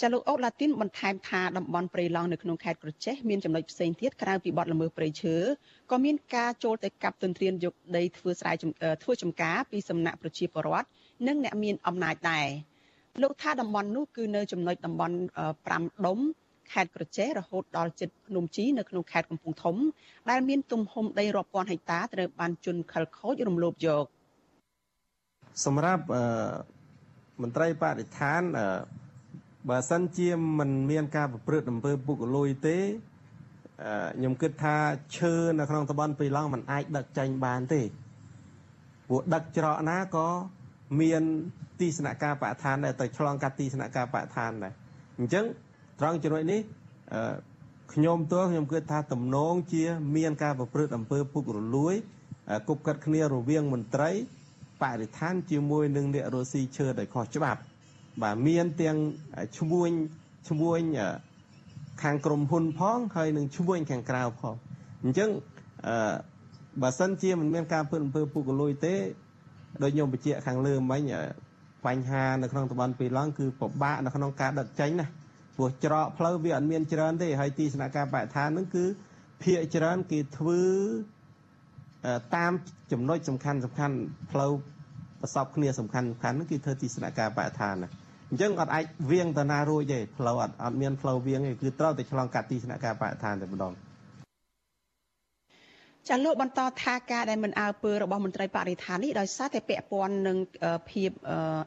[0.00, 5.36] ចាលោកអូឡាទីនបន្ថែមថាតំបន់ព្រៃឡង់នៅក្នុងខេត្តក្រចេះមានចំណុចផ្សេងទៀតក្រៅពីបទល្មើសព្រៃឈើ
[5.90, 8.52] ក៏មានការចូលទៅកាប់ទន្ទ្រានយកដីធ្វើស្រែ
[9.02, 10.88] ធ្វើចំការពីសំណាក់ប្រជាពលរដ្ឋ
[11.26, 12.46] និងអ្នកមានអំណាចដែរ
[13.22, 15.16] លោកថាតំបន់នោះគឺនៅចំណុចតំបន់
[15.60, 16.18] 5ដុំ
[16.72, 19.76] ខេត្តក្រចេះរហូតដល់ជិតភ្នំជីនៅក្នុងខេត្តកំពង់ធំ
[20.30, 24.04] ដែលមានទំហំដីរាប់ពាន់ហិកតាត្រូវបានជន់ខិលខូចរំលោភយក
[25.64, 26.04] សម្រាប់
[27.42, 28.42] មន្ត្រីបរិស្ថាន
[29.68, 34.76] បើសិនជាមិនមានការប្រព្រឹត្តអំពើពុករលួយទេខ្ញុំគិតថា
[35.16, 37.82] ឈើនៅក្នុងតំបន់ពីឡង់มันអាចដឹកចេញបានទេ
[39.08, 40.28] ព្រោះដឹកច្រកណាក៏
[41.00, 41.22] មាន
[41.80, 44.72] ទីស្នាក់ការបរិស្ថានដែរទៅឆ្លងកាត់ទីស្នាក់ការបរិស្ថានដែរ
[45.18, 45.44] អញ្ចឹង
[46.00, 46.60] ត្រង់ចំណុចនេះ
[47.94, 49.84] ខ្ញុំទោះខ្ញុំគិតថាទំនងជា
[50.16, 51.94] មានការប្រព្រឹត្តអំពើពុករលួយ
[52.68, 54.10] គប់កាត់គ្នារវាងមន្ត្រី
[54.82, 57.60] បរិស្ថានជាមួយនឹងអ្នករស់ស៊ីឈើដោយខុសច្បាប់
[58.22, 58.96] បាទមានទាំង
[59.58, 59.90] ឈ្មួញ
[60.48, 60.80] ឈ្មួញ
[62.02, 64.54] ខាងក្រុមហ៊ុនផង ហើយនឹងឈ្មួញខាងក្រៅផង
[65.04, 65.30] អញ្ចឹង
[65.86, 66.14] អឺ
[66.82, 68.94] បើសិនជាមិនមានការពើអំពើពុករលួយទេ
[69.82, 71.02] ដោយខ្ញុំបញ្ជាក់ខាងលើមិញ
[71.86, 75.06] បញ្ហានៅក្នុងតំបន់ពីឡង់គឺពិបាកនៅក្នុងការដឹកចេញណា
[75.56, 78.84] ព្រោះច្រកផ្លូវវាអត់មានច្រើនទេហើយទីស្នាក់ការបរិស្ថានហ្នឹងគឺ
[79.42, 80.62] ភាកច្រើនគេធ្វើ
[82.36, 82.52] តាម
[82.92, 83.96] ចំណុចសំខាន់សំខាន់
[84.30, 84.52] ផ្លូវ
[85.20, 87.90] ប្រសពគ្នាសំខាន់សំខាន់ហ្នឹងគឺធ្វើទីស្នាក់ការបរិស្ថានណា
[88.30, 93.72] អញ្ចឹងអត់អាចវៀងទៅណារួចទេផ្លូវអត់អត់មានផ្លូវវៀងទេគឺត្រូវតែឆ្លងកាត់ទីស្នាក់ការបរិស្ថានតែម្ដង
[96.10, 100.36] ចាលោកបន្តថាការដែលមិនអើពើរបស់មន្ត្រីបរិស្ថាននេះដោយសារតែពាក់ព័ន្ធនឹង
[100.90, 101.10] ភាព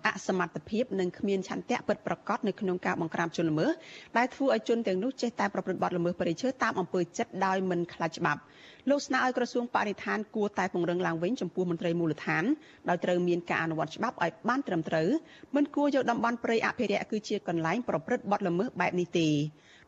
[0.07, 3.71] អសមត្ថភាពនិងគ្មានឆន្ទៈពិតប្រាកដនៅក្នុងការបង្ក្រាបជនល្មើស
[4.17, 8.41] ដែលធ្វើឲ្យជនទាំងនោះចេះតែប្រព្រឹត្តបទល្មើសព្រៃឈើតាមអំពើចិត្តដោយមិនខ្លាចច្បាប់
[8.89, 12.43] លោកស្នើឲ្យក្រសួងបរិស្ថានគួរតែពង្រឹងឡើងវិញចំពោះមន្ត្រីមូលដ្ឋាន
[12.89, 15.07] ដោយត្រូវមានការអនុវត្តច្បាប់ឲ្យបានត្រឹមត្រូវ
[15.55, 19.29] មិនគួរយកតំបន់ព្រៃអភិរក្សគឺជាកន្លែងប្រព្រឹត្តបទល្មើសបែបនេះទេ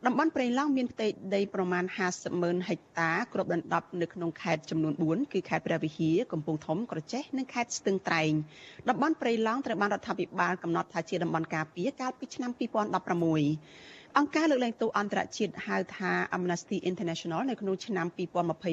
[0.06, 8.32] តំបន់ព្រៃឡង់មានផ្ទៃដីប្រមាណ50ម៉ឺនហិកតាគ្របដណ្ដប់នៅក្នុងខេត្តចំនួន4គឺខេត្តព្រះវិហារកំពង់ធំក្រចេះនិងខេត្តស្ទឹងត្រែង
[8.88, 18.06] តំបន់ព្រៃឡង់ត្រូវបានរដ្ឋាភិបាលកំណត់ថាជាតំបន់ការពារកាលពីឆ្នាំ2016អង្គការលើកលែងទោសអន្តរជាតិហៅថា Amnesty International នៅក្នុងឆ្នាំ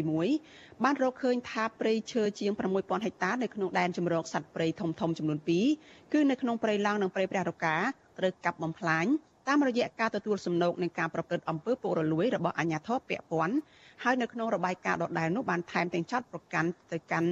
[0.10, 5.40] 2021បានរកឃើញថាព្រៃឈើជាង6000ហិកតានៅក្នុងដែនជម្រកសត្វព្រៃធំៗចំនួន
[5.76, 7.78] 2គឺនៅក្នុងព្រៃឡង់និងព្រៃព្រះរកា
[8.20, 9.08] ត្រូវកាប់បំផ្លាញ
[9.50, 13.56] តាមរយៈការទទួលសំណូកនឹងការប្រព្រឹត្តអំពើពុករលួយរបស់អាជ្ញាធរពាក់ព័ន្ធ
[14.04, 17.30] ហើយនៅក្នុងរបាយការណ៍ដដែលនោះបានថែមទាំងចាត់ប្រកាន់ទៅកាន់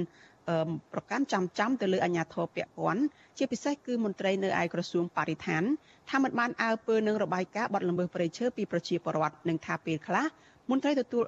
[0.92, 3.02] ប្រកាន់ចំចំទៅលើអាជ្ញាធរពាក់ព័ន្ធ
[3.38, 5.62] ជាពិសេសគឺមន្ត្រីនៅឯក្រសួងបរិស្ថាន
[6.10, 10.24] ថាមិនបានអើពើនឹងរបាយការណ៍បាត់ល្មើសព្រៃឈើពីប្រជាពលរដ្ឋនឹងថាពេលខ្លះ
[10.70, 11.24] មន្ត្រីទទួល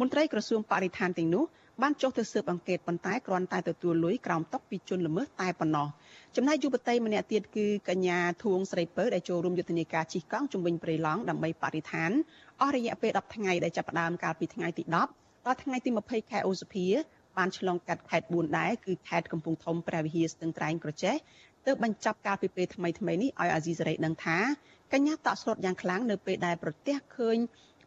[0.00, 1.44] មន្ត្រីក្រសួងបរិស្ថានទាំងនោះ
[1.80, 5.88] បានចុះទៅស៊ើបអង្កេតប៉ុន្តែគ្រាន់តែទទួលលុយក្រោមតុពីជនល្មើសតែប៉ុណ្ណោះ
[6.36, 12.10] ចំណែកយុវតីម្នាក់ទៀតគឺកញ្ញាធួងស្រីពៅដែលចូលរួមយុទ្ធនាការជិះកង់ជំវិញព្រៃឡង់ដើម្បីបរិស្ថាន
[12.60, 16.86] អស់រយៈពេល10ថ្ងៃដែលចាប់ផ្ដើមកាលពីថ្ងៃទី10ដល់ថ្ងៃទី20ខែឧសភា
[17.38, 21.14] បានឆ្លងកាត់ខេត្ត4ដែរគឺខេត្តកំពង់ធំព្រះវិហារស្ទឹងត្រែងក្រចេះ
[21.66, 24.38] ទើបបញ្ចប់កាលពីពេលថ្មីថ្មីនេះឲ្យអាស៊ីសេរីដឹងថា
[24.92, 27.36] កញ្ញាតក់ស្លុតយ៉ាងខ្លាំងនៅពេលដែលប្រទះឃើញ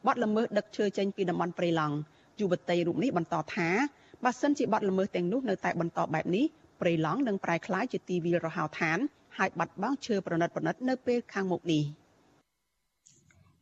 [0.06, 1.96] បាត់ល្មើសដឹកឈើចេញពីតំបន់ព្រៃឡង់
[2.40, 3.70] យុវតីរូបនេះបន្តថា
[4.24, 6.46] បើសិនជាបាត់ល្មើសទាំងនោះនៅតែបន្តបែបនេះ
[6.82, 8.98] ព្រៃឡង់នឹងប្រែក្លាយជាទីវាលរហោឋាន
[9.38, 11.84] ហើយបាត់បង់ឈើប្រណិតប្រណិតនៅពេលខាងមុខនេះ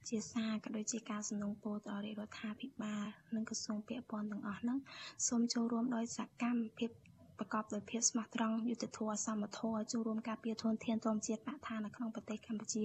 [0.10, 3.06] ជាសារក៏ដូចជាការសំណូមពរទៅរាជរដ្ឋាភិបាល
[3.36, 4.78] និងក្រសួងពាក់ព័ន្ធទាំងអស់ហ្នឹង
[5.28, 6.90] សូមចូលរួមដោយសកម្មភាព
[7.40, 12.84] ប្រកបដោយភាពស្មោះត្រង់យុត្តិធម៌សមធម៌ចូលរួមការពារធនធានធម្មជាតិបរិស្ថាននៅក្នុងប្រទេសកម្ពុជា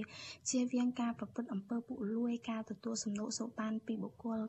[0.50, 4.40] ជៀសវាងការប្រព្រឹត្តអំពើពុករលួយការទទួលសំណូកសូបានពីបុគ្គល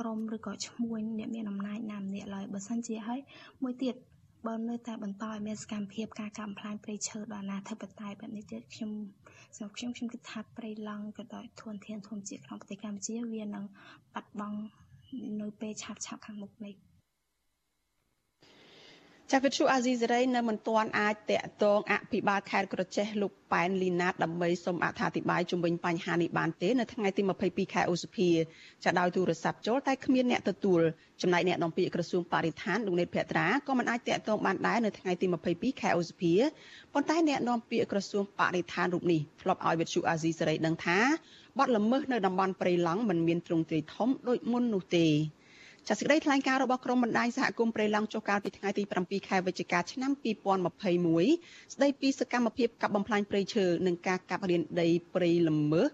[0.00, 3.20] ក្រុមឬក៏ឈ្មួញអ្នកមានអំណាចណាម្នាក់ឡើយបើសិនជាហើយ
[3.62, 3.94] មួយទៀត
[4.46, 8.90] បើនៅតែបន្តឲ្យមានសកម្មភាពការកាប់បំផ្លាញព្រៃឈើដល់អនាធិបតេយ្យបែបនេះទៀតខ្ញុំ
[9.56, 13.64] សម្រាប់ខ្ញុំខ្ញុំគិតថាព្រៃឡង់ក៏ដោយធនធានធម្មជាតិក្នុងប្រទេសកម្ពុជាវានឹង
[14.14, 14.58] បាត់បង់
[15.40, 16.74] នៅពេលឆាប់ឆាប់ខាងមុខនេះ
[19.34, 28.30] ចាវិទ្យុអាស៊ីសេរីនៅមិនទាន់អាចតាក់ទងអភិបាលខេត្តក្រចេះលោកប៉ែនលីណាតដើម្បីសូមអត្ថាធិប្បាយជុំវិញបញ្ហានេះបានទេនៅថ្ងៃទី22ខែឧសភា
[28.84, 30.80] ចាដោយទូរស័ព្ទចូលតែគ្មានអ្នកទទួល
[31.22, 36.32] ចំណែកអ្នកនាំពាក្យក្រសួងបរិស្ថានលោកនេតភក្ត្រាក៏មិនអាចតាក់ទងបានដែរនៅថ្ងៃទី22ខែឧសភា
[36.92, 40.98] ប៉ុន្តែអ្នកនាំពាក្យក្រសួងបរិស្ថានរូបនេះធ្លាប់ឲ្យវិទ្យុអាស៊ីសេរីដឹងថា
[41.58, 45.06] បាត់ល្មើសនៅតំបន់ព្រៃឡង់មិនមានទ្រង់ទ្រាយធំដូចមុននោះទេ
[45.88, 50.12] ចាសសេចក្តីថ្លែងការណ៍របស់ក្រមបណ្ដាញសហគមន៍ព្រៃឡង់ចុះកាលពីថ្ងៃទី7ខែវិច្ឆិកាឆ្នាំ
[50.92, 55.86] 2021ស្ដីពីសកម្មភាពកាប់បំផ្លាញព្រៃឈើនិងការកាប់រានដីព្រៃល្មើស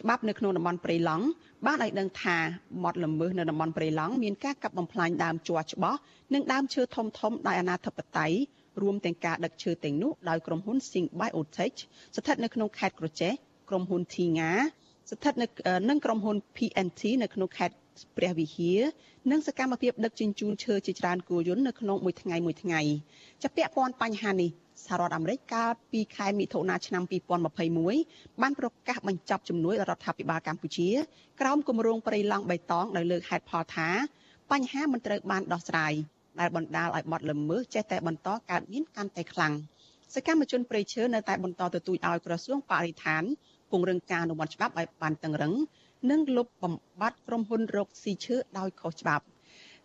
[0.00, 1.26] ច្បាប់នៅក្នុងតំបន់ព្រៃឡង់
[1.66, 2.36] បានឲ្យដឹងថា
[2.82, 5.98] មាត់ល្មើសនៅតំបន់ព្រៃឡង់មានការកាប់បំផ្លាញដើមជ័រច្បាស់
[6.34, 8.36] និងដើមឈើធំធំដោយអាណាធិបតេយ្យ
[8.82, 11.78] រួមទាំងការដឹកឈើទាំងនោះដោយក្រុមហ៊ុន Sing Biotech
[12.16, 13.32] ស្ថិតនៅក្នុងខេត្តក្រចេះ
[13.68, 14.52] ក្រុមហ៊ុន Thinga
[15.10, 15.46] ស្ថិតនៅ
[15.88, 17.74] នឹងក្រុមហ៊ុន PNT នៅក្នុងខេត្ត
[18.16, 18.80] ព្រះវិហារ
[19.30, 22.80] និងសកម្មភាពដឹកជញ្ជូនឈើជាច្រើនគោយន្តនៅក្នុងមួយថ្ងៃមួយថ្ងៃ
[23.42, 24.50] ចាប់ពាក់ព័ន្ធបញ្ហានេះ
[24.86, 27.02] សហរដ្ឋអាមេរិកកាលពីខែមិថុនាឆ្នាំ
[27.72, 30.90] 2021បានប្រកាសបញ្ចប់ជំនួយដល់រដ្ឋាភិបាលកម្ពុជា
[31.40, 33.88] ក្រោមគម្រោងព្រៃឡង់បៃតងដោយលើកហេតុផលថា
[34.52, 35.92] បញ្ហាមិនត្រូវបានដោះស្រាយ
[36.40, 39.52] ដែលបណ្ដាលឲ្យបាត់ល្មើសចេះតែបន្តកើតមានកាន់តែខ្លាំង
[40.14, 43.22] សកម្មជនព្រៃឈើនៅតែបន្តទទូចឲ្យក្រសួងបរិស្ថាន
[43.70, 45.54] ពង្រឹងការអនុវត្តច្បាប់ឲ្យបានតឹងរឹង
[46.10, 49.24] និងលុបបំបាត់ក្រុមហ៊ុនរកស៊ីឈើដោយខុសច្បាប់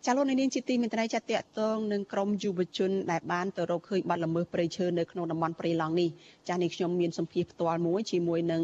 [0.06, 6.08] ចាលោកនាងជាទីមេត្រីចាតកតងនឹងក្រមយុវជនដែលបានទៅរកឃើញបាត់ល្មើសព្រៃឈើនៅក្នុងតំបន់ព្រៃឡង់នេះ
[6.48, 8.62] ចានេះខ្ញុំមានសម្ភារផ្ទាល់មួយជាមួយនឹង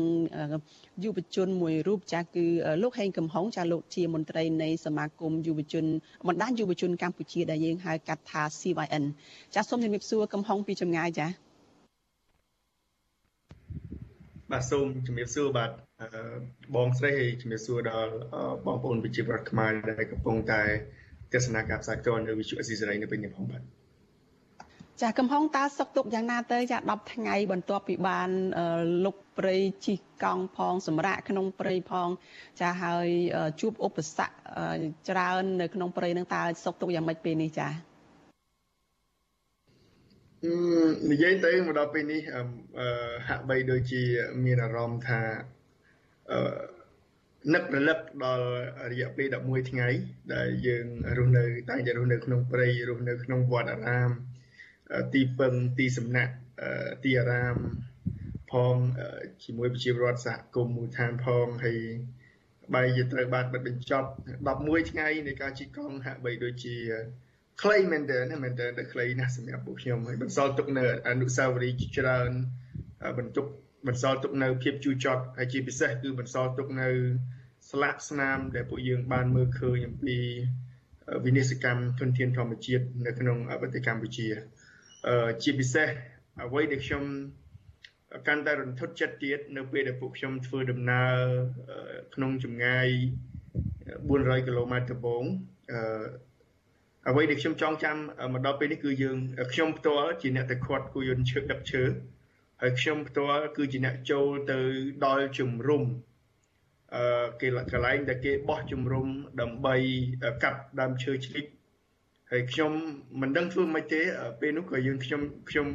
[1.04, 2.44] យុវជនមួយរូបចាគឺ
[2.82, 5.84] លោកហេងកំហុងចាលោកជាមន្ត្រីនៃសមាគមយុវជន
[6.28, 9.04] បណ្ដាញយុវជនកម្ពុជាដែលយើងហៅកាត់ថា CYN
[9.54, 11.45] ចាសូមជំរាបសួរកំហុងពីចម្ងាយចា
[14.52, 15.70] បាទសូមជំរាបសួរបាទ
[16.74, 18.12] បងស្រីជំរាបសួរដល់
[18.66, 20.62] បងប្អូនវិជាប្រដ្ឋខ្មែរដែលកំពុងតែ
[21.32, 23.62] ទស្សនាការផ្សាយផ្ទាល់នៅវិទ្យុអេស៊ីសេរីនៅពេលនេះផងបាទ
[25.02, 28.30] ចាកំហុងតើសុកទុកយ៉ាងណាទៅចា10ថ្ងៃបន្ទាប់ពីបាន
[29.04, 29.56] លុកព្រៃ
[29.86, 32.08] ជីកកង់ផង សម្រាប់ក្នុងព្រៃផង
[32.60, 33.08] ចាហើយ
[33.60, 34.32] ជួបឧបសគ្គ
[35.08, 37.68] ច្រើននៅក្នុងព្រៃនឹងតើសុកទុកយ៉ាងម៉េចពេលនេះចា
[41.10, 42.20] និយាយទៅមកដល់ពេលនេះ
[43.28, 44.02] ហាក់បីដូចជា
[44.44, 45.20] មានអារម្មណ៍ថា
[46.32, 46.40] អឺ
[47.54, 48.46] នឹករលឹកដល់
[48.92, 49.88] រយៈពេល11ថ្ងៃ
[50.34, 50.86] ដែលយើង
[51.18, 54.10] រស់នៅតែងតែរស់នៅក្នុងព្រៃរស់នៅក្នុងវត្តអារាម
[55.14, 56.34] ទីពឹងទីសំណាក់
[57.04, 57.56] ទីអារាម
[58.52, 58.76] ផង
[59.44, 61.78] ជាមួយប្រជាពលរដ្ឋសហគមន៍មូលដ្ឋានផងហើយ
[62.74, 64.08] បែរជាត្រូវបានបិទបញ្ចប់
[64.50, 66.76] 11ថ្ងៃនៃការជិះកង់ហាក់បីដូចជា
[67.62, 72.30] ខ្លីមែនតើមែនតើតែខ្លីណាស់សម្រាប់ពួកខ្ញុំហើយបន្សល់ទុកនៅអនុស្សាវរីយ៍ច្រើន
[73.18, 73.46] បន្ទុក
[73.88, 76.88] បន្សល់ទុកនៅភាពជូរចត់ហើយជាពិសេសគឺបន្សល់ទុកនៅ
[77.70, 80.18] ស្លាកស្នាមដែលពួកយើងបានមើលឃើញអំពី
[81.24, 84.28] វិនិស្សកម្មធនធានធម្មជាតិនៅក្នុងប្រទេសកម្ពុជា
[85.42, 85.88] ជាពិសេស
[86.44, 87.04] អ្វីដែលខ្ញុំ
[88.26, 91.16] កាន់តែរន្ធត់ចិត្តទៀតនៅពេលដែលពួកខ្ញុំធ្វើដំណើរ
[92.14, 92.88] ក្នុងចម្ងាយ
[93.66, 95.24] 400គីឡូម៉ែត្រដំបូង
[97.08, 97.96] អ្វីដែលខ្ញុំចងចាំ
[98.34, 99.16] មកដល់ពេលនេះគឺយើង
[99.52, 101.82] ខ្ញុំផ្ទាល់ជាអ្នកទៅខាត់គូយន្តឈើដឹកឈើ
[102.60, 104.58] ហើយខ្ញុំផ្ទាល់គឺជាអ្នកចូលទៅ
[105.04, 105.82] ដល់ជំរុំ
[106.94, 109.06] អឺគេកន្លែងដែលគេបោះជំរុំ
[109.40, 109.74] ដើម្បី
[110.42, 111.44] កាប់ដើមឈើឆ្លិច
[112.30, 112.72] ហើយខ្ញុំ
[113.20, 114.00] មិនដឹងធ្វើម៉េចទេ
[114.40, 115.66] ពេលនោះក៏យើងខ្ញុំខ្ញុំ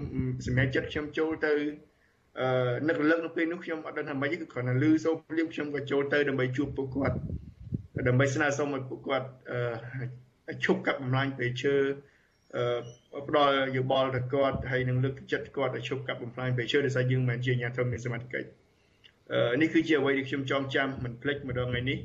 [0.46, 1.54] សម្រាប់ចិត្តខ្ញុំចូលទៅ
[2.40, 2.48] អឺ
[2.88, 7.18] នឹករលឹកនៅពេលនោះខ្ញុំអត់ដឹងថាម៉េចគឺគ្រាន់តែលឺសូរភ្លាមខ្ញុំក៏ចូលទៅដើម្បីជួបពួកគាត់
[8.08, 10.31] ដើម្បីស្នើសុំឲ្យពួកគាត់អឺ
[10.66, 11.76] ឈប់កាប់បំផ្លាញព្រៃឈើ
[12.56, 18.48] អឺផ្ដល់យោបល់ទៅគាត់ហើយនឹងលើកទឹកចិត្តគាត់ឲ្យឈប់កាប់បំផ្លាញព្រៃឈើដោយសារយើងមិនជាអាញាធិបតេយ្យសមត្ថកិច្ច
[19.32, 22.00] អឺនេះគឺជាអ្វីដែលខ្ញុំចងចាំមិនភ្លេចម្ដងថ្ងៃនេះ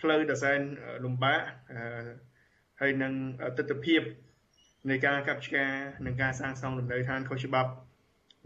[0.00, 0.60] ផ្លូវដ៏សែន
[1.04, 1.40] លំបាក
[1.72, 1.80] អឺ
[2.80, 3.12] ហើយនឹង
[3.58, 3.96] ទស្សនវិជ្ជា
[4.90, 5.70] នៃការកាប់ឆ្ការ
[6.06, 7.70] និងការសាងសង់លំនៅឋានខុសច្បាប់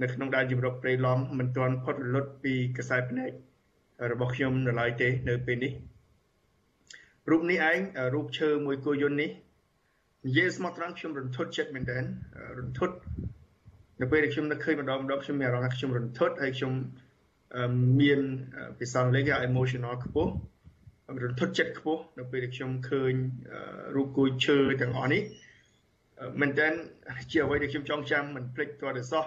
[0.02, 3.30] នៅក្នុងដែនជម្រកព្រៃឡង់មិនទាន់ផុតរលត់ពីកសែភ្នែក
[4.12, 5.72] របស់ខ្ញុំនៅឡើយទេនៅពេលនេះ
[7.30, 7.78] រូបនេះឯង
[8.14, 9.30] រូបឈើមួយគោយន្តនេះ
[10.26, 12.04] និយាយស្មោះត្រង់ខ្ញុំរន្ធត់ចិត្តមែនទែន
[12.58, 12.96] រន្ធត់
[14.00, 16.72] នៅពេលដែលខ្ញុំនឹកឃើញម្ដងម្ដងខ្ញុំមានអារម្មណ៍ថាខ្ញុំរន្ធត់ហើយខ្ញុំ
[18.00, 18.20] មាន
[18.80, 20.30] ពិសោធន៍លេខ emotional ខ្ពស់
[21.22, 23.12] រន្ធត់ចិត្តខ្ពស់នៅពេលដែលខ្ញុំឃើញ
[23.94, 25.22] រូបគួយឈើទាំងអស់នេះ
[26.40, 26.68] មែនតើ
[27.30, 29.24] ជាអ្វីដែលខ្ញុំចងចាំមិនភ្លេចទាល់តែសោះ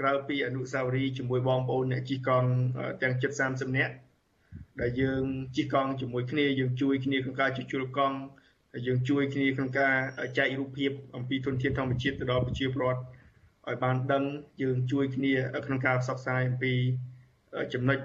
[0.00, 2.48] ក្រៅពីអនុស្សាវរីយ៍ជាមួយបងប្អូនអ្នកជិះកង់
[3.02, 3.94] ទាំងជិត30នាក់
[4.80, 5.22] ដែលយើង
[5.56, 8.16] ជិះកង់ជាមួយគ្នាយើងជួយគ្នាក្នុងការជួសជុលកង់
[8.72, 9.94] ហើយយើងជួយគ្នាក្នុងការ
[10.38, 13.00] ចែករូបភាពអំពីធនធានធម្មជាតិទៅដល់ប្រជាពលរដ្ឋ
[13.68, 14.24] ឲ្យបានដឹង
[14.62, 15.32] យើងជួយគ្នា
[15.66, 16.72] ក្នុងការផ្សព្វផ្សាយអំពី
[17.74, 17.98] ចំណុច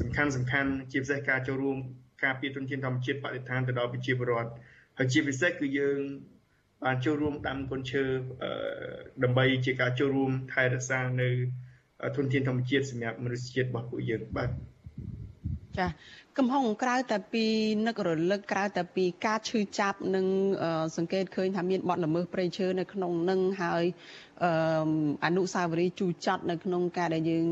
[0.00, 1.76] សំខាន់សំខាន់ជាពិសេសការចូលរួម
[2.24, 4.50] ការពារធនធានធម្មជាតិបរិស្ថានទៅដល់ប្រជាពលរដ្ឋ
[4.98, 5.98] ហើយជាពិសេសគឺយើង
[6.84, 8.04] បានចូលរួមដាំកូនឈើ
[9.24, 11.28] ដើម្បីជាការចូលរួមថែរក្សានៅ
[12.16, 14.50] ធនធានធម្មជាតិសម្រាប់មនុស្សជាតិរបស់ពួកយើងបាទ
[15.78, 15.86] ចា
[16.38, 17.44] កំហុសក្រៅតែពី
[17.86, 20.26] នឹករលឹកក្រៅតែពីការឈឺចាប់និង
[20.96, 23.84] សង្កេតឃើញថាមានបទល្មើសព្រៃឈើនៅក្នុងនឹងហើយ
[25.24, 27.46] អនុសាវរីយ៍ជូចត់នៅក្នុងការដែលយើង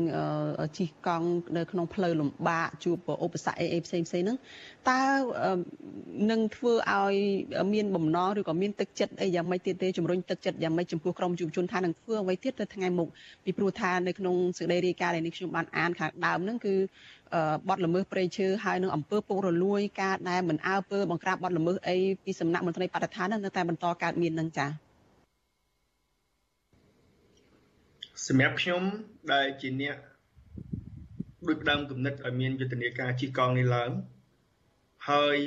[0.77, 4.37] ជិះកង់នៅក្នុងផ្លូវលំបាកជួបឧបសគ្គអីផ្សេងផ្សេងហ្នឹង
[4.89, 5.01] តើ
[6.31, 7.15] នឹងធ្វើឲ្យ
[7.73, 13.07] មានបំណងឬក៏មានទឹកចិត្តអីយ៉ាងម៉េចទៀតទេជំរុញទឹកចិត្តយ៉ាងម៉េចចំពោះក្រមយុវជនថានឹងធ្វើអ្វីទៀតទៅថ្ងៃមុខ
[13.43, 16.75] ពីព្រោះថានៅក្នុងសេចក្តីរាយការណ៍ដែលនេះខ្ញុំបានអានខាងដើមហ្នឹងគឺ
[17.69, 24.69] បទល្មើសព្រៃឈើហើយនឹងអំពើពុករលួយការដែលមិនអើពើបង្ក្រាបបទល្មើសអីពីសំណាក់មន្ត្រីបដិថានឹងនៅតែបន្តកើតមាននឹងចា៎
[28.27, 28.81] សម្រាប់ខ្ញុំ
[29.33, 29.97] ដែលជាអ្នក
[31.47, 33.91] ដូចផ្ដើមគំនិតឲ្យមានយុទ្ធនាការជិះកង់នេះឡើង
[35.09, 35.37] ហើយ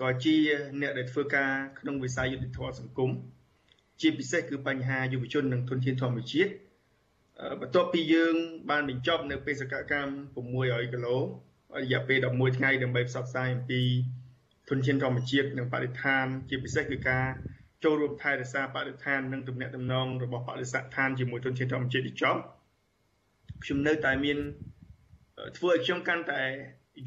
[0.00, 0.36] ក៏ជា
[0.80, 3.10] អ្នកដែលធ្វើការក្នុងវិស័យយុទ្ធធម៌សង្គម
[4.00, 6.52] ជាពិសេសគឺបញ្ហាយុវជននិងធនធានធម្មជាតិ
[7.60, 8.34] បន្ទាប់ពីយើង
[8.70, 11.22] បានបញ្ចប់នៅបេសកកម្ម600គីឡូរ
[11.92, 13.80] យៈពេល11ថ្ងៃដើម្បីផ្សព្វផ្សាយអំពី
[14.68, 17.26] ធនធានធម្មជាតិនិងបរិស្ថាន ជាពិសេសគឺការ
[17.84, 22.40] ចូលរួមថែរក្សាបរិស្ថាននិងទំនាក់ទំនងរបស់បរិស័ទឋានជាមួយធនធានធម្មជាតិទីចប់
[23.64, 24.38] ខ្ញុំនៅតែមាន
[25.56, 26.42] ធ្វើឲ្យខ្ញុំកាន់តែ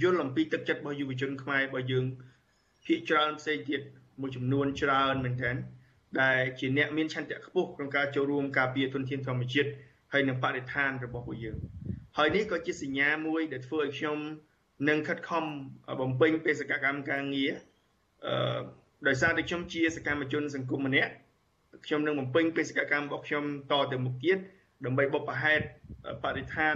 [0.01, 2.05] យល់អំពីទឹកចិត្តរបស់យុវជនខ្មែររបស់យើង
[2.85, 3.81] ភាគច្រើនផ្សេងទៀត
[4.21, 5.55] មួយចំនួនច្រើនមែនទែន
[6.21, 9.69] ដែលជាអ្នកមានឆន្ទៈខ្ពស់ក្នុងការចូលរួមការពារធនធានធម្មជាតិ
[10.13, 11.57] ហើយនឹងបរិស្ថានរបស់ពួកយើង
[12.17, 14.17] ហើយនេះក៏ជាសញ្ញាមួយដែលធ្វើឲ្យខ្ញុំ
[14.89, 15.45] នឹងខិតខំ
[16.01, 17.51] បំពេញបេសកកម្មការងារ
[18.25, 18.59] អឺ
[19.07, 21.11] ដោយសារតែខ្ញុំជាសកម្មជនសង្គមម្នាក់
[21.85, 24.37] ខ្ញុំនឹងបំពេញបេសកកម្មរបស់ខ្ញុំតទៅមុខទៀត
[24.85, 25.61] ដើម្បីបបផហេត
[26.23, 26.75] បរិស្ថាន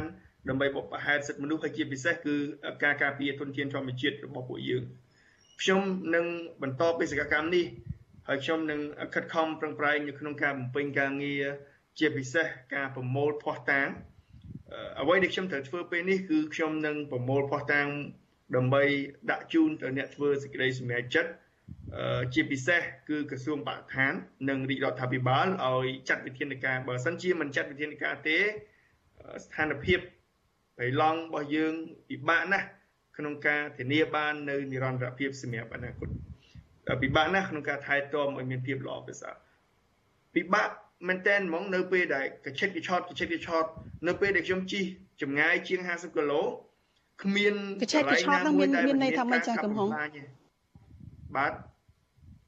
[0.50, 2.36] ដើម្បីបបផហេតសិទ្ធិមនុស្សហើយជាពិសេសគឺ
[2.84, 4.84] ការការពារធនធានធម្មជាតិរបស់ពួកយើង
[5.62, 5.82] ខ្ញុំ
[6.15, 6.26] នឹង
[6.62, 7.65] បន្តបេសកកម្មនេះ
[8.28, 8.80] ហើយខ្ញុំនឹង
[9.13, 11.43] ខិតខំប្រឹងប្រែងនៅក្នុងការបំពេញការងារ
[11.99, 13.88] ជាពិសេសការប្រមូលភស្តុតាង
[15.01, 17.88] អ្វីដែលខ្ញុំត្រូវធ្វើពេលនេះគឺខ្ញុំនឹងប្រមូលភស្តុតាង
[18.55, 18.84] ដើម្បី
[19.31, 21.31] ដាក់ជូនទៅអ្នកធ្វើសេចក្តីសម្រេចចិត្ត
[22.34, 24.13] ជាពិសេសគឺក្រសួងបរិស្ថាន
[24.49, 28.38] និងរាជរដ្ឋាភិបាលឲ្យចាត់វិធានការបើសិនជាមិនចាត់វិធានការទេ
[29.43, 29.99] ស្ថានភាព
[30.79, 31.73] បៃឡង់របស់យើង
[32.10, 32.67] ពិបាកណាស់
[33.17, 36.10] ក្នុងការធានាបាននៅនិរន្តរភាពសម្រាប់អនាគត
[37.01, 39.36] ពិបាកណាស់ក្នុងការថែទាំឲ្យមានភាពល្អប្រសើរ
[40.36, 40.69] ពិបាក
[41.08, 43.70] មែនតើហ្មងនៅពេលដែលកញ្ឆិតកញ្ឆត់កញ្ឆិតកញ្ឆត់
[44.08, 44.84] នៅពេលដែលខ្ញុំជិះ
[45.22, 46.41] ចម្ងាយជាង50គីឡូ
[47.24, 49.88] គ្មានកញ្ឆិតកញ្ឆត់នឹងមានមានន័យថាម៉េចចាកំហុង
[51.36, 51.54] បាទ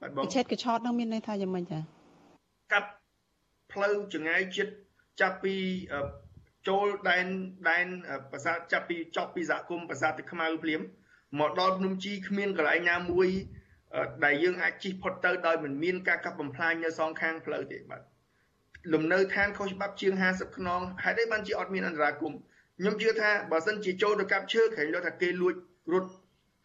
[0.02, 1.80] បាទបងកញ្ឆិតកញ្ឆត់នឹងមានន័យថាយ៉ាងម៉េចចា
[2.74, 2.90] កាប់
[3.74, 4.74] ផ្លូវចម្ងាយចិត្ត
[5.22, 5.56] ចាប់ពី
[6.68, 7.26] ចូលដែន
[7.70, 7.86] ដែន
[8.32, 10.82] ប្រាសាទចាប់ពីចប់ពីសហគមន៍ប្រាសាទទឹកខ្មៅភ្លាម
[11.40, 13.30] មកដល់ភ្នំជីគ្មានកន្លែងណាមួយ
[14.26, 18.02] ដែលយើងអាចជិះផុតទៅដោយមិនមានការកាប់បំផ្លាញនៅសងខាងផ្លូវទេបាទ
[18.94, 22.34] លំនៅឋានខុសច្បាប់ជាង50ខ្នងហេតុអីបានជាអត់មានអន្តរាគម
[22.80, 25.54] ខ្ញុំជឿថាបើសិនជាចូលទៅកាប់ឈើក្រែងលោកថាគេលួច
[25.94, 26.10] រត់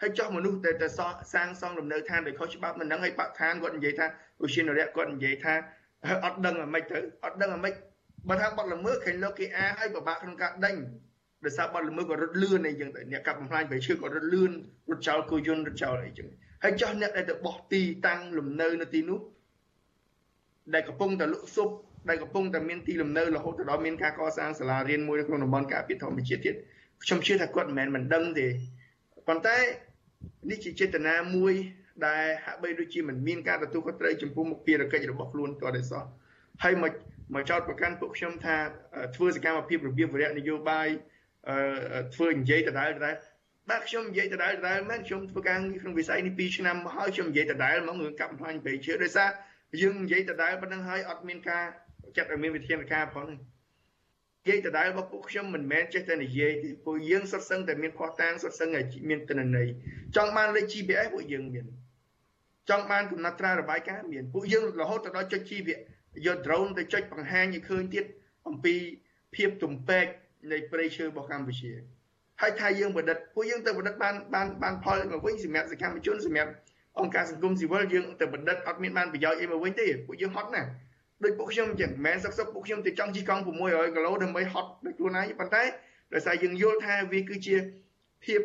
[0.01, 0.89] ហើយចោះមនុស្សដែលទៅ
[1.33, 4.07] សាងសង់លំនៅឋានដោយខុសច្បាប់មិនហ្នឹងហើយបកឋានគាត់និយាយថា
[4.43, 5.55] ឧស្សាហនរៈគាត់និយាយថា
[6.25, 7.75] អត់ដឹងអាម៉េចទៅអត់ដឹងអាម៉េច
[8.29, 10.77] បើថាបាត់ល្មើសឃើញលោកគេអាហើយពិបាកក្នុងការដេញ
[11.45, 14.53] ដោយសារបាត់ល្មើសក៏រត់លឿនអីចឹងទៅអ្នកកាប់បំផ្លាញប្រៃឈើក៏រត់លឿន
[14.91, 16.29] រត់ចោលគោយន្តរត់ចោលអីចឹង
[16.63, 19.21] ហើយចោះអ្នកដែលទៅបោះទីតាំងលំនៅនៅទីនោះ
[20.75, 21.69] ដែលកំពុងតែលក់ស៊ុប
[22.09, 26.55] ដែលកំពុងតែមានទីលំនៅរហូតដល់មានការកសាងសាលារៀនមួយនៅក្នុងតំបន់ការពារធម្មជាតិទៀត
[27.05, 28.47] ខ្ញុំជឿថាគាត់មិនមែនមិនដឹងទេ
[29.29, 29.57] ប៉ុន្តែ
[30.51, 31.55] នេះជាចេតនាមួយ
[32.07, 36.05] ដែលហាក់បីដូចជាមិនមានការទទួលខុសត្រូវចំពោះមុខភារកិច្ចរបស់ខ្លួនតតែសោះ
[36.62, 36.93] ហើយមក
[37.35, 38.57] មកចោតប្រកាន់ពួកខ្ញុំថា
[39.17, 40.88] ធ្វើសកម្មភាពរបៀបវរៈនយោបាយ
[42.15, 43.17] ធ្វើនិយាយដដែលដដែល
[43.71, 49.31] បាទខ្ញុំនិយាយដដែលដដែលមែនខ្ញុំធ្វើការងារក្នុងវិស័យនេះ2ឆ្នាំមកហើយខ្ញុំនិយាយដដែលមករឿងកាប់បំផ្លាញប្រៃឈើដោយសារ
[49.81, 51.65] យើងនិយាយដដែលប៉ុណ្ណឹងហើយអត់មានការ
[52.16, 53.37] ចាត់ឲ្យមានវិធានការផងនិ
[54.48, 59.68] យាយដដែលរបស់ពួកខ្ញុំមិនមែនចេះតែនិយាយទេពួកយើងសុទ្ធសឹងតែមានផុសតាងសុទ្ធសឹងតែមានទិន្នន័យ
[60.16, 61.66] ចង់បានលេខ GPS ពួកយើងមាន
[62.68, 65.81] ចង់បានកំណត់ត្រារបាយការណ៍មានពួកយើងរហូតទៅដល់ចុច GPS
[66.27, 68.05] យក drone ទៅចុចបង្ហាញឲ្យឃើញទៀត
[68.48, 68.75] អំពី
[69.35, 70.07] ភាពទំពេក
[70.53, 71.72] នៃព្រៃឈើរបស់កម្ពុជា
[72.40, 76.51] ហើយថាយើងប្រឌិតពួកយើងទៅប្រឌិតបានបានបានផលមកវិញសម្រាប់សកម្មជនសម្រាប់
[76.98, 80.68] អង្គការសង្គមស៊ីវិលយើងទៅប្រឌិតអត់មានបានប្រយោជន៍អីមកវិញទេពួកយើងហត់ណាស់
[81.25, 85.63] ដូចពួកខ្ញុំអញ្ចឹងមិនមែនសឹកសឹកពួកខ្ញុំទៅចង់ជិះកង់600គីឡូដើម្បីហត់ដូចខ្លួនឯងប៉ុន្តែ
[86.15, 87.57] ដោយសារយើងយល់ថាវាគឺជា
[88.25, 88.41] ភាព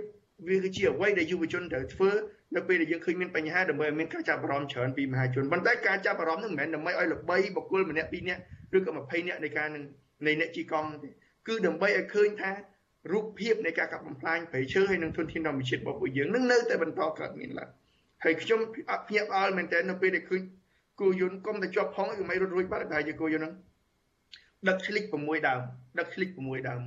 [0.48, 2.12] វាគឺជាអ្វីដែលយុវជនត្រូវធ្វើ
[2.56, 8.42] នៅពេលដែលយើងឃើញមានបញ្ហាដើម្បីឲ្យមានការចាប់អារម្មណ៍ច្រើនពីមហាជនប៉ុន្តែការចាប់អារម្មណ៍នឹងមិនមែនដើម្បីឲ្យល្បីបុគ្គលម្នាក់ពីរនាក់
[8.78, 9.84] ឬក៏20នាក់នៃការនឹង
[10.28, 11.10] នៃអ្នកជីកង់ទេ
[11.48, 12.52] គឺដើម្បីឲ្យឃើញថា
[13.12, 17.70] រូបភាពនៃការកាប់បំផ្លាញព្រៃឈើហើយនឹងធនធានធម្មជាតិរបស់ពួកយើងនឹងនៅតែបន្តកើតមានឡើង
[18.24, 18.60] ហើយខ្ញុំ
[19.08, 20.42] ភ្ញាក់ផ្អើលមែនទែននៅពេលដែលឃើញ
[21.02, 23.54] គោយន្តកុំតែជាប់ផងគឺមិនរត់រួចបាត់តែជាគោយន្តហ្នឹង
[24.68, 25.62] ដឹកឆ្លិច6ដើម
[26.00, 26.82] ដឹកឆ្លិច6ដើម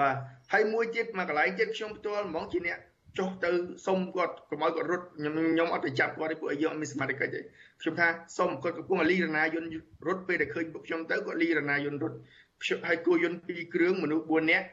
[0.00, 0.16] បាទ
[0.52, 2.78] ហើយមួយទៀតមកកន្លែងទៀតខ្ញុំផ្ទាល់ហ្មងជាអ្នក
[3.18, 3.50] ចុះទៅ
[3.86, 7.40] សុំគាត់កុំឲ្យគាត់រត់ខ្ញុំខ្ញុំអត់ទៅចាប់គាត់ទេពួកឲ្យយើងអត់មានសមត្ថកិច្ចទេ
[7.80, 9.74] ខ្ញុំថាសុំគាត់កំពុងលីរណាយន្ត
[10.06, 12.16] រត់ពេលដែលឃើញពួកខ្ញុំទៅគាត់លីរណាយន្តរត់
[12.62, 14.66] ខ្ញុំឲ្យគោយន្ត2គ្រឿងមនុស្ស4នាក់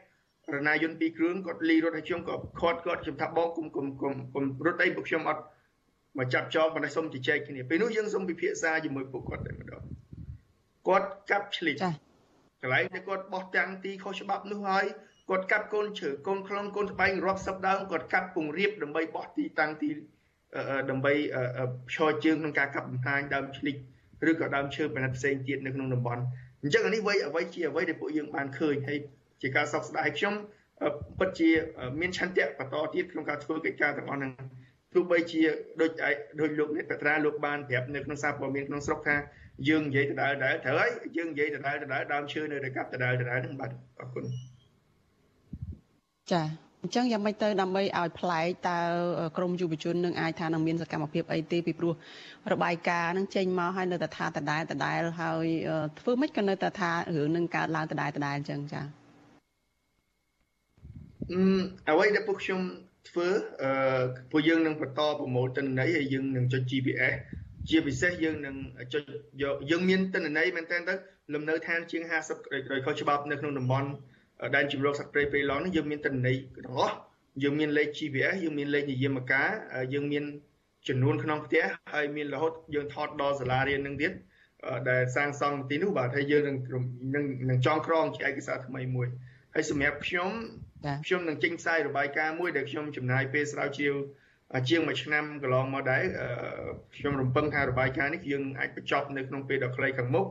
[0.54, 5.42] រណាយន្ត2គ្រឿងគាត់លីរត់ឲ្យខ្ញុំក៏ខាត់គាត់ខ្ញុំថាបងគុំគុំគុំគុំរត់អីពួកខ្ញុំអត់
[6.18, 9.82] មកចាប់ចោលប៉ុន្តែសុំជជែកគ្នាពេលនោះយើងសុំពិភាក្សាជាមួយពួកគាត់តែម្ដង
[10.88, 11.76] គាត់កាប់ឆ្លៀត
[12.62, 14.86] កន្លែងដែលគាត់បោះតាំងទីខុសច្បាប់នោះហើយ
[15.30, 19.88] គាត់កាប់កូនឈើកូនខ្លងកូនស្បែងរាប់សិបដើមគាត់កាប់ពង្រៀបដើម្បីបោះទីតាំងទី
[20.90, 21.12] ដើម្បី
[21.94, 23.76] ឈរជើងក្នុងការកាប់បំផ្លាញដើមឆ្លិច
[24.30, 26.22] ឬក៏ដើមឈើប្រណិតផ្សេងទៀតនៅក្នុងតំបន់
[26.62, 28.98] អញ្ចឹងអានេះអ្វីអ្វីជាអ្វីដែលពួកយើងបានឃើញហើយ
[29.42, 30.34] ជាការសោកស្ដាយខ្ញុំ
[31.18, 31.50] ពិតជា
[32.00, 34.32] មានឆន្ទៈបន្តទៀតក្នុងការធ្វើកិច្ចការទាំងអស់ហ្នឹង
[34.94, 35.40] ទោះបីជា
[35.80, 35.90] ដូច
[36.40, 39.16] ដូចលោកអ្នកបត្រាលោកបានប្រាប់នៅក្នុងសារព័ត៌មានក្នុងស្រុកថា
[39.68, 44.24] យើងនិយាយដដែលដដែលត្រូវហើយយើងនិយាយដដែលដដែលដើមឈើនៅតែកាប់ដដែលដដែលហ្នឹងបាទអរគុណ
[46.32, 46.42] ចា
[46.84, 48.78] អញ្ចឹងយ៉ាងម៉េចទៅដើម្បីឲ្យប្លែកតើ
[49.36, 51.94] ក្រមយុវជននឹងអាចថានឹងមានសកម្មភាពអីទេពីព្រោះ
[52.52, 55.46] របាយការណ៍នឹងចេញមកហើយនៅតែថាដដែលដដែលហើយ
[56.00, 58.82] ធ្វើម៉េចក៏នៅតែថារឿងនឹងកើតឡើងដដែលដដែលអញ្ចឹងចា
[61.32, 61.42] អឺ
[61.88, 62.60] អ្វីដែលពួកខ្ញុំ
[63.08, 63.28] ធ្វើ
[63.62, 67.14] អឺពួកយើងនឹងបន្តប្រមូលទិន្នន័យហើយយើងនឹងចុច GPS
[67.68, 68.56] ជាពិសេសយើងនឹង
[68.92, 69.02] ចុច
[69.42, 70.94] យកយើងមានទិន្នន័យមែនតើទៅ
[71.34, 72.02] លំនៅឋានជាង
[72.36, 73.88] 50ដោយខុសច្បាប់នៅក្នុងតំបន់
[74.54, 76.96] ដែនជម្រកសត្វព្រៃព្រៃឡង់នេះយើងមានទិន្នន័យទាំងអស់
[77.42, 79.48] យើងមានលេខ GPS យើងមានលេខនិយមការ
[79.94, 80.24] យើងមាន
[80.88, 84.12] ចំនួនក្នុងផ្ទះហើយមានរហូតយើងថតដល់សាលារៀននឹងទៀត
[84.90, 86.52] ដែលសាងសង់ទីនោះបាទហើយយើងនឹ
[87.22, 89.08] ងនឹងចងក្រងជាឯកសារថ្មីមួយ
[89.54, 90.30] ហើយសម្រាប់ខ្ញុំ
[91.06, 93.96] ខ្ញុំនឹងចេញផ្សាយរបាយការណ៍មួយដែលខ្ញុំចំណាយពេលស្រាវជ្រាវ
[94.68, 96.02] ជាងមួយឆ្នាំកន្លងមកដែរ
[96.96, 100.26] ខ្ញុំរំពឹងថារបាយការណ៍នេះយើងអាចបញ្ចប់នៅក្នុងពេលដ៏ខ្លីខាងមុខ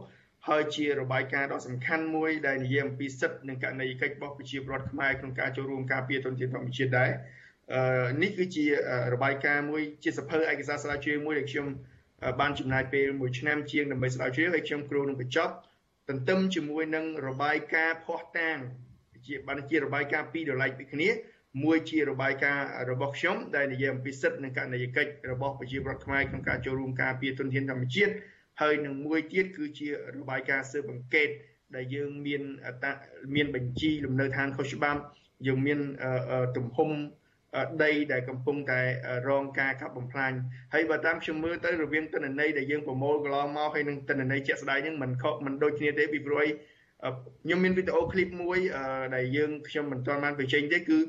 [0.50, 7.10] ហើយជារបាយការណ៍ដ៏សំខាន់មួយដែលនិយាយអំពីសិទ្ធិនិងករណីកិច្ចរបស់ប្រជាពលរដ្ឋខ្មែរក្នុងការចូលរួមការពារទុនធានធម្មជាតិដែរ
[8.24, 8.66] នេះគឺជា
[9.14, 11.68] របាយការណ៍មួយជាសភៅឯកសារស្រាវជ្រាវមួយដែលខ្ញុំ
[12.40, 15.54] បានចំណាយពេលមួយឆ្នាំជាងដើម្បីស្រាវជ្រាវហើយខ្ញុំគ្រូនឹងបញ្ចប់
[16.10, 18.58] ទន្ទឹមជាមួយនឹងរបាយការណ៍ភ័ស្តុតាង
[19.27, 21.09] ជាបានជារបាយការណ៍ពីរដោយឡែកពីគ្នា
[21.65, 28.13] មួយជារបាយការណ៍របស់ខ្ញុំដែលនិយាយអំពីសិទ្ធិនិងករណីកិច្ចរបស់ប្រជាពលរដ្ឋខ្មែរក្នុងការចូលរួមការពារទុនធានធម្មជាតិ
[28.61, 31.29] ហើយនឹងមួយទៀតគឺជារបាយការណ៍ស៊ើបអង្កេត
[31.77, 32.43] ដែលយើងមាន
[33.35, 35.01] មានបញ្ជីលំនៅឋានខុសច្បាប់
[35.47, 35.79] យើងមាន
[36.57, 36.91] ទំហំ
[37.83, 38.81] ដីដែលកំពុងតែ
[39.29, 40.33] រងការកាប់បំផ្លាញ
[40.75, 46.47] ហើយបើតាមខ្ញុំមើលទៅរវាងតនន័យដែលយើងប្រមូលកន្លងមកហើយនឹងតនន័យជាក់ស្ដែងហ្នឹងมันខុសมันដូចគ្នាទេពីព្រោះ
[47.02, 48.60] ខ្ញុំមានវីដេអូឃ្លីបមួយ
[49.16, 51.00] ដែលយើងខ្ញុំមិនទាន់បានបញ្ចេញទេគឺ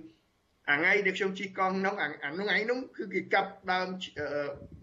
[0.71, 3.89] អាថ្ងៃដែលខ្ញុំជិះកង់នោះអានោះថ្ងៃនោះគឺគេកាប់ដើម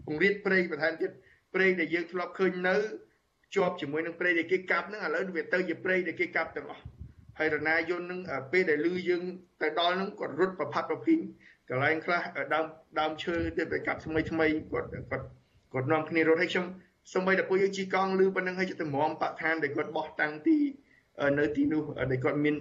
[0.06, 1.10] ពង្រៀតព្រៃបន្ថែមទៀត
[1.54, 2.76] ព្រៃដែលយើងធ្លាប់ឃើញនៅ
[3.54, 6.82] ជាប់ជាមួយនឹងព្រៃដែលគេកាប់ហ្នឹងឥឡូវវាទៅជាព្រៃដែលគេកាប់ទាំងអស់
[7.38, 8.20] ហើយរណាយន្តនឹង
[8.52, 9.22] ពេលដែលលឺយើង
[9.62, 11.20] ទៅដល់ហ្នឹងគាត់រត់ប្រផាត់ប្រភីង
[11.68, 12.20] កន្លែងខ្លះ
[12.54, 12.66] ដើម
[13.00, 15.26] ដើមឈើទៀតទៅកាប់ថ្មីថ្មីគាត់គាត់
[15.72, 16.66] គាត់នាំគ្នារត់ឲ្យខ្ញុំ
[17.12, 20.58] សូម្បីតែពួកយើងជិះកង់លឺប៉ុណ្្នឹងឲ្យទៅមមបឋានដែលគាត់បោះតាំងទី
[21.38, 22.54] នៅទីនោះដែលគាត់មាន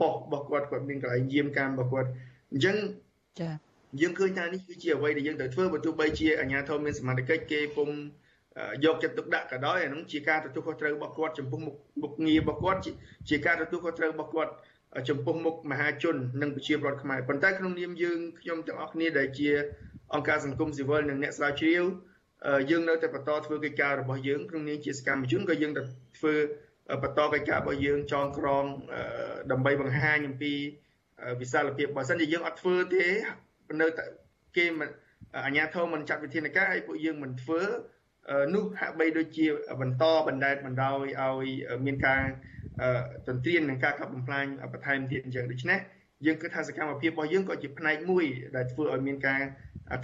[0.00, 2.08] ប៉ុស្តិ៍របស់គាត់គាត់មានកន្លែងយាមកាមរបស់គាត់
[2.52, 2.76] អញ្ចឹង
[3.40, 3.50] ចា
[4.00, 7.88] យើងឃើញថានេះគឺជាអ្វីដែលយើងត្រូវធ្វើបើទោះបីជាអាជ្ញាធរមានសមត្ថកិច្ចគេពុំ
[8.84, 12.80] យកចិត្តទុកដាក់ក៏ដោយអានោះជាការទទួលខុសត្រូវរបស់គាត់ចំពោះមុខមុខងាររបស់គាត់
[13.28, 14.52] ជាការទទួលខុសត្រូវរបស់គាត់
[15.08, 19.50] ចំពោះមុខមហាជននិងប្រជាពលរដ្ឋខ្មែរប៉ុន្តែក្នុងនាមយើងខ្ញុំទាំងអស់គ្នាដែលជា
[20.14, 21.84] អង្គការសង្គមស៊ីវិលនិងអ្នកស្រាវជ្រាវ
[22.70, 25.82] យើងនៅតែបន្តធ្វើកិច្ចការរបស់យើងក្នុងនាមជាសកម្មជនក៏យើងតែ
[26.18, 26.34] ធ្វើ
[27.02, 28.64] បន្តកិច្ចការរបស់យើងចងក្រង
[29.52, 30.52] ដើម្បីបង្ហាញអំពី
[31.40, 33.06] វិសាលភាពបើសិនជាយើងអត់ធ្វើទេ
[33.80, 34.04] នៅតែ
[34.56, 34.88] គេមិន
[35.46, 37.62] អាជ្ញាធរមិនចាត់វិធានការឲ្យពួកយើងមិនធ្វើ
[38.54, 39.46] នោះហាក់បីដូចជា
[39.80, 41.46] បន្តបណ្ដេតបណ្ដោយឲ្យ
[41.86, 42.22] មានការ
[43.28, 45.78] ទន្ទ្រាននឹងការកាប់បំផ្លាញបន្ថែមទៀតអញ្ចឹងដូច្នេះ
[46.26, 48.24] យើងគិតថាសកម្មភាពរបស់យើងក៏ជាផ្នែកមួយ
[48.56, 49.40] ដែលធ្វើឲ្យមានការ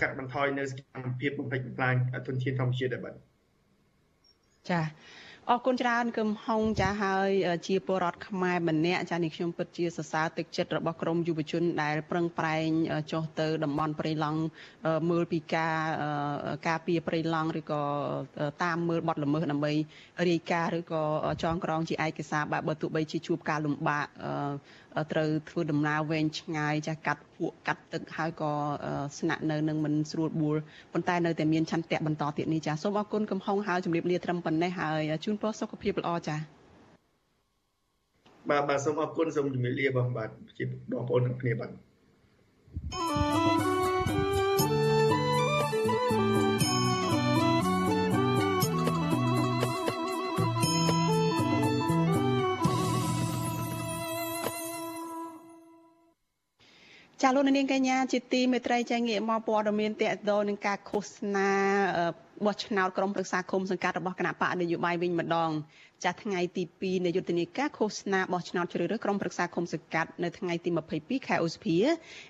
[0.01, 1.95] កាត់បន្ថយនៅសកម្មភាពបំផ្លិចបំផ្លាញ
[2.27, 3.15] ធនធានធម្មជាតិដែរបាទ
[4.71, 4.81] ចា
[5.53, 7.31] អរគុណច្រើនគឹមហុងចាហើយ
[7.67, 12.69] ជាពលរដ្ឋខ្មែរម្នាក់ចានេះខ្ញុំពិតជាសរសើរទឹកចិត្តរបស់ក្រមយុវជនដែលប្រឹងប្រែង
[13.13, 14.41] ចុះទៅតំបន់ព្រៃឡង់
[15.11, 15.77] មើលពីការ
[16.69, 17.83] ការពារព្រៃឡង់ឬក៏
[18.65, 19.73] តាមមើលបទល្មើសដើម្បី
[20.29, 21.03] រាយការណ៍ឬក៏
[21.43, 24.07] ចងក្រងជាឯកសារបែបបើទោះបីជាជួបការលំបាក
[25.13, 28.53] ត្រូវធ្វើដំណើរវែងឆ្ងាយចាស់កាត់ភក់កាត់ទឹកហើយក៏
[29.19, 30.57] ស្នាក់នៅនឹងមិនស្រួលបួល
[30.93, 36.37] ប៉ុន្តែនៅតែមានឆន្ទៈបន្តទៀតនេះចាសូមអរគុណកំហុងហើយជម្រាបលាត្រឹមប៉ុណ្ណេះហើយជូនពរសុខភាពល្អចា
[38.51, 41.71] បាទបាទសូមអរគុណសូមជម្រាបលាបងបាទជាបងប្អូនទាំងគ្នាបាទ
[57.23, 61.51] ចាលោកនាងកញ្ញាជាទីមេត្រីចាងាកមកព័ត៌មានតកតនឹងការឃោសនា
[62.45, 65.51] បោះឆ្នោតក្រុមប្រឹក្សាគុំសង្កាត់របស់គណៈបកនយោបាយវិញម្ដង
[66.05, 71.77] ចាស់ថ្ងៃទី2នៃយុទ្ធនាការឃោសនាបោះឆ្នោតជ្រើសរើសក្រុមប្រឹក្សាគុំសង្កាត់នៅថ្ងៃទី22ខែឧសភា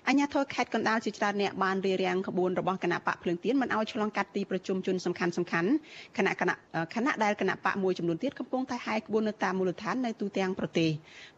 [0.07, 5.69] អាជ្ញាធរខេត្តកណ្ដាលជាច្រើនអ្នកបានរៀបរៀងក្បួនរបស់គណៈបកភ្លើងទៀនមិនឲ្យឆ្លងកាត់ទីប្រជុំជនសំខាន់សំខាន់
[6.17, 6.55] គណៈគណៈ
[6.95, 10.89] គណៈដែលគណៈបកមួយចំនួនទៀតកំពុងតែហាយក្បួននៅតាមមូលដ្ឋាននៅទូទាំងប្រទេស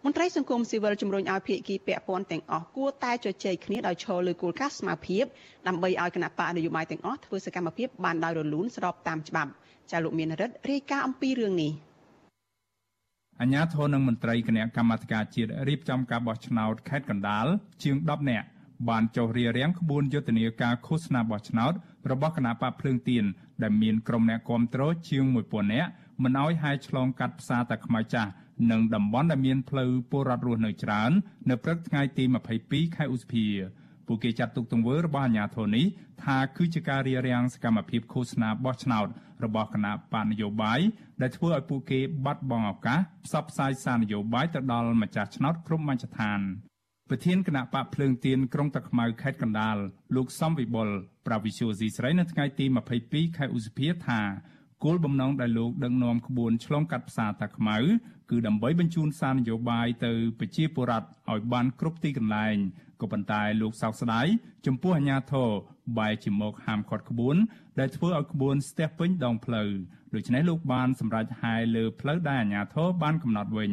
[0.05, 5.17] មន្ត្រីសង្គមស៊ីវិលជំរុញឲ្យភាគីពាក់ព័ន្ធទាំងអស់គួរតែជជែកគ្នាដោយឈរលើគោលការណ៍ស្មារតី
[5.67, 9.51] ដើម្បីឲ្យគណៈបកនយោបាយទាំងអស់ធ្វើសកម្មភាពបានដោយរលូនស្របតាមច្បាប់
[9.91, 11.71] ចាលោកមានរិទ្ធរាយការណ៍អំពីរឿងនេះ
[13.41, 17.45] អញ្ញាធននិងមន្ត្រីគណៈកម្មាធិការជាតិរៀបចំការបោះឆ្នោតខេត្តកណ្ដាល
[17.83, 18.47] ជាង10នាក់
[18.89, 21.73] បានចុះរៀបរៀងក្បួនយុទ្ធនាការឃោសនាបោះឆ្នោត
[22.11, 23.23] របស់គណៈបកភ្លើងទៀន
[23.63, 25.89] ដែលមានក្រុមអ្នកគាំទ្រជាង1000នាក់
[26.23, 28.31] មិនអោយហាយឆ្លងកាត់ផ្សារតាខ្មៅចាស់
[28.71, 31.11] និងតំបន់ដែលមានផ្លូវពលរដ្ឋរស់នៅច្រើន
[31.49, 32.23] នៅព្រឹកថ្ងៃទី
[32.59, 33.45] 22ខែឧសភា
[34.11, 35.85] ពួកគេចាត់ទុកទង្វើរបស់អាជ្ញាធរនេះ
[36.23, 39.07] ថាគឺជាការរារាំងសកម្មភាពឃោសនាបោះឆ្នោត
[39.45, 40.79] របស់គណៈបកនយោបាយ
[41.21, 46.39] ដែលធ្វើឲ្យពួកគេបាត់បង់ឱកាសផ្សព្វផ្សាយសារនយោបាយទៅដល់ម្ចាស់ឆ្នោតគ្រប់មជ្ឈដ្ឋាន
[47.09, 49.77] ប្រធានគណៈបកភ្លើងទៀនក្រុងតាខ្មៅខេត្តកណ្ដាល
[50.15, 50.89] លោកសំវិបុល
[51.27, 52.65] ប្រាវិសុយស៊ីស្រីនៅថ្ងៃទី
[53.01, 54.21] 22ខែឧសភាថា
[54.83, 57.77] គោលបំណងដែលលោកដឹកនាំក្បួនឆ្លងកាត់ផ្សារតាខ្មៅ
[58.31, 62.55] គឺដើម្បីបញ្ជូនសារនយោបាយទៅប្រជាពលរដ្ឋឲ្យបានគ្រប់ទីកន្លែង
[63.01, 64.27] ក៏ប៉ុន្តែលោកសោកស្ដាយ
[64.65, 65.49] ចំពោះអាញាធរ
[65.97, 67.35] បែរជាមកហាមឃាត់ក្បួន
[67.79, 69.69] ដែលធ្វើឲ្យក្បួនស្ទះពេញដងផ្លូវ
[70.15, 73.71] ដូច្នេះលោកបានសម្រេចហាយលើផ្លូវដែលអាញាធរបានកំណត់វិញ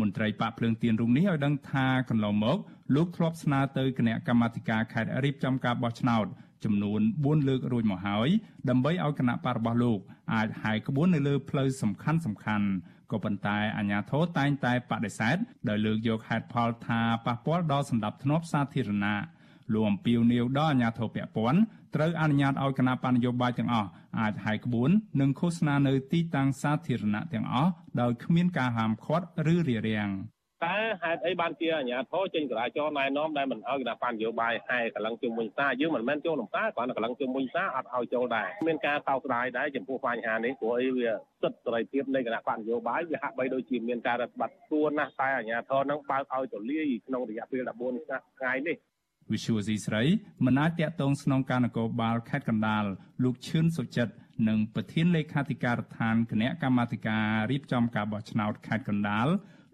[0.00, 2.58] មន្ត្រីបកភ្លើងទៀនរុងនេះឲ្យដឹងថាកន្លងមក
[2.94, 6.26] លោកធ្លាប់ស្នើទៅគណៈកម្មាធិការខេត្តរៀបចំការបោះឆ្នោត
[6.64, 8.28] ចំនួន4លើករួចមកហើយ
[8.68, 9.98] ដើម្បីឲ្យគណៈបករបស់លោក
[10.34, 12.66] អាចហាយក្បួននៅលើផ្លូវសំខាន់សំខាន់
[13.12, 15.36] ក៏ប៉ុន្តែអាជ្ញាធរតែងតែបដិសេធ
[15.68, 19.22] ដោយលើកយកហេតុផលថាប៉ះពាល់ដល់សន្តិភាពសាធារណៈ
[19.72, 21.60] លោកអំពីវនីវដល់អាជ្ញាធរពាក់ព័ន្ធ
[21.94, 23.88] ត្រូវអនុញ្ញាតឲ្យគណៈបញ្ញោបាយទាំងអស់
[24.20, 24.90] អាចហាយក្បួន
[25.20, 30.10] និងឃោសនានៅទីតាំងសាធារណៈទាំងអស់ដោយគ្មានការហាមឃាត់ឬរារាំង
[30.64, 41.10] តើហេតុអីបានជាអាជ្ញាធរចេញចរាចរណ៍ណែនាំដែលមិនឲ្យគណៈបញ្ញោបាយហែកន្លងជុំវិញសាយើងមិនមែនចូលលំការគ្រាន់តែកន្លងជុំវិញសាអត់ឲ្យចូលដែរមានការសោកស្ដាយដែរចំពោះបញ្ហានេះព្រោះអីវា
[41.42, 47.62] សិទ្ធិសេរីភាពនៃគណៈបញ្ញោបាយវាហាក់បីដូចជាមានការរឹតបន្តឹងគួរណាស់តែអាជ្ញាធរនឹងបើកឲ្យទូលាយក្នុងរយៈពេល
[48.02, 48.76] 14ថ្ងៃនេះ
[49.32, 50.02] វិសុវស៊ីស្រី
[50.46, 52.84] មិនអាចតាក់ទងស្នងការនគរបាលខេត្តកណ្ដាល
[53.22, 54.14] លោកឈឿនសុចិត្ត
[54.48, 59.28] និងប្រធានលេខាធិការដ្ឋានគណៈកម្មាធិការរៀបចំការបោះឆ្នោតខេត្តកណ្ដាល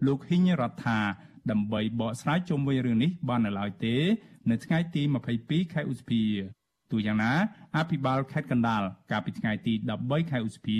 [0.05, 0.99] លោកហ៊ីងរដ្ឋា
[1.51, 3.95] ដើម្បីបកស្រាយជុំវិញរឿងនេះបាននៅឡើយទេ
[4.49, 5.01] នៅថ្ងៃទី
[5.37, 6.23] 22ខែឧសភា
[6.91, 7.31] ទូយ៉ាងណា
[7.77, 9.73] អភិបាលខេត្តកណ្ដាលកាលពីថ្ងៃទី
[10.03, 10.79] 13ខែឧសភា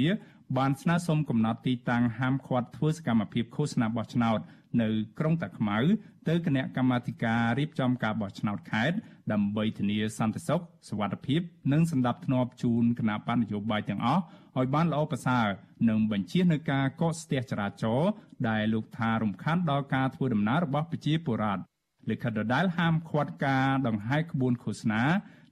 [0.58, 4.40] បានស្នើសុំកំណត់ទីតាំងហាមឃាត់ធ្វើសកម្មភាពឃោសនាបោះឆ្នោត
[4.82, 4.90] នៅ
[5.20, 5.78] ក្រុងតាខ្មៅ
[6.30, 8.98] ទៅគណៈកម្មាធិការរៀបចំការបោះឆ្នោតខេត្ត
[9.32, 11.42] ដើម្បីធានាសន្តិសុខសុវត្ថិភាព
[11.74, 14.22] និងសន្តិភាពជូនគណៈបណ្ឌនយោបាយទាំងអស់
[14.58, 15.48] ឲ្យបានល្អប្រសើរ
[15.90, 18.10] និងបញ្ជានៅការកកស្ទះចរាចរណ៍
[18.50, 21.64] ដែលលោកថារំខានដល់ការធ្វើដំណើររបស់ប្រជាពលរដ្ឋ
[22.10, 25.04] លិខិតដដែលហាមឃាត់ការដង្ហែក្បួនឃោសនា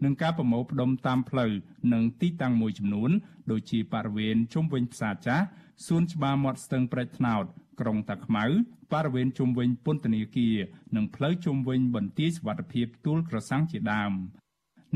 [0.04, 1.52] និងការប្រមូលផ្ដុំតាមផ្លូវ
[1.94, 3.12] និងទីតាំងមួយចំនួន
[3.52, 5.46] ដូចជាបរិវេណជុំវិញផ្សារចាស់
[5.86, 7.46] សួនច្បារមាត់ស្ទឹងព្រែកថ្នោត
[7.80, 8.46] ក្រុងតាខ្មៅ
[8.94, 10.56] បរិវេណជុំវិញពន្ធនាគារ
[10.96, 14.14] និងផ្លូវជុំវិញបន្ទាយសុវត្ថិភាពទួលក្រសាំងជាដើម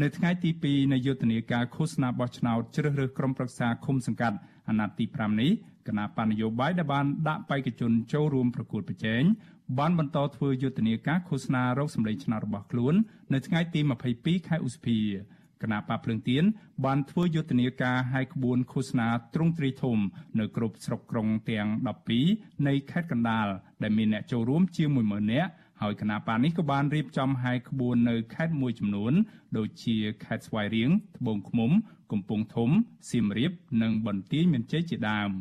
[0.02, 5.52] នៅថ្ងៃទី2នៃយុទ្ធនាការឃោសនាបោះឆ្នោតជ្រើសរើសក្រុមប្រឹក្សាឃុំសង្កាត់អាណត្តិទី5នេះ
[5.88, 9.24] គណៈបញ្ញយោបាយដែលបានដាក់បេក្ខជនចូលរួមប្រគួតប្រជែង
[9.80, 12.94] បានបន្តធ្វើយុទ្ធនាការឃោសនារោគសម្លេងឆ្នោតរបស់ខ្លួន
[13.34, 13.80] នៅថ្ងៃទី
[14.14, 15.00] 22ខែឧសភា
[15.62, 16.43] គណៈបកភ្លើងទៀន
[16.86, 19.97] បានធ្វើយុទ្ធនាការហាយក្បួនឃោសនាទ្រង់ទ្រីធំ
[20.39, 21.68] នៅគ្រប់ស្រុកក្រុងទាំង
[22.18, 23.47] 12នៃខេត្តកណ្ដាល
[23.84, 25.51] ដែលមានអ្នកចូលរួមជាង10000នាក់
[25.82, 29.14] ហើយគណៈបកនេះក៏បានរៀបចំហាយក្បួននៅខេត្តមួយចំនួន
[29.57, 29.95] ដូចជា
[30.26, 31.72] ខេត្តស្វាយរៀងត្បូងឃ្មុំ
[32.12, 32.70] កំពង់ធំ
[33.09, 33.51] សៀមរាប
[33.82, 35.32] និងបន្ទាយមានជ័យជាដើម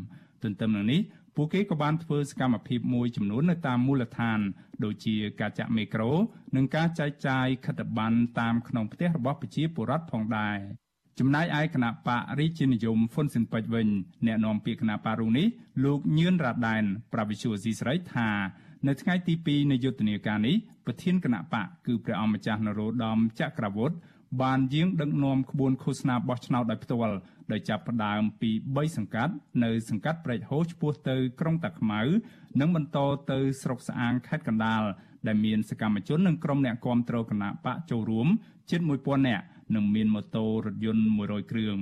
[0.43, 1.01] ទន្ទឹមនឹងនេះ
[1.43, 4.41] ពួកគេក៏បានធ្វើសកម្មភាពមួយចំនួននៅតាមមូលដ្ឋាន
[4.85, 6.11] ដូចជាការចាក់មេក្រូ
[6.57, 10.57] និងការចែកចាយខិត្តប័ណ្ណតាមក្នុងផ្ទះរបស់ប្រជាពលរដ្ឋផងដែរ
[11.19, 13.89] ចំណែកឯគណៈបករាជានិយមហ៊ុនស៊ិនពេជ្រវិញ
[14.27, 15.47] អ្នកនាំពាក្យគណៈបករុងនេះ
[15.85, 18.29] លោកញឿនរ៉ាដែនប្រវិជ្ជាស៊ីស្រីថា
[18.87, 23.97] នៅថ្ងៃទី2នៃយុទ្ធនាការនេះប្រធានគណៈបកគឺព្រះអង្គម្ចាស់នរោត្តមចក្រវុឌ្ឍ
[24.43, 27.17] បានយាងដឹកនាំក្បួនឃោសនាបោះឆ្នោតដោយផ្ទាល់
[27.53, 29.33] ដោយចាប់ផ្ដើមពី3សង្កាត់
[29.65, 32.01] នៅសង្កាត់ព្រែកហូឆ្ពោះទៅក្រុងតាខ្មៅ
[32.61, 32.99] និងបន្ត
[33.33, 34.83] ទៅស្រុកស្អាងខេត្តកណ្ដាល
[35.27, 38.29] ដែលមានសកម្មជននិងក្រុមអ្នកគាំទ្រគណៈបកចូលរួម
[38.71, 39.45] ជិត1000នាក់
[39.75, 41.79] និងមានម៉ូតូរថយន្ត100គ្រឿង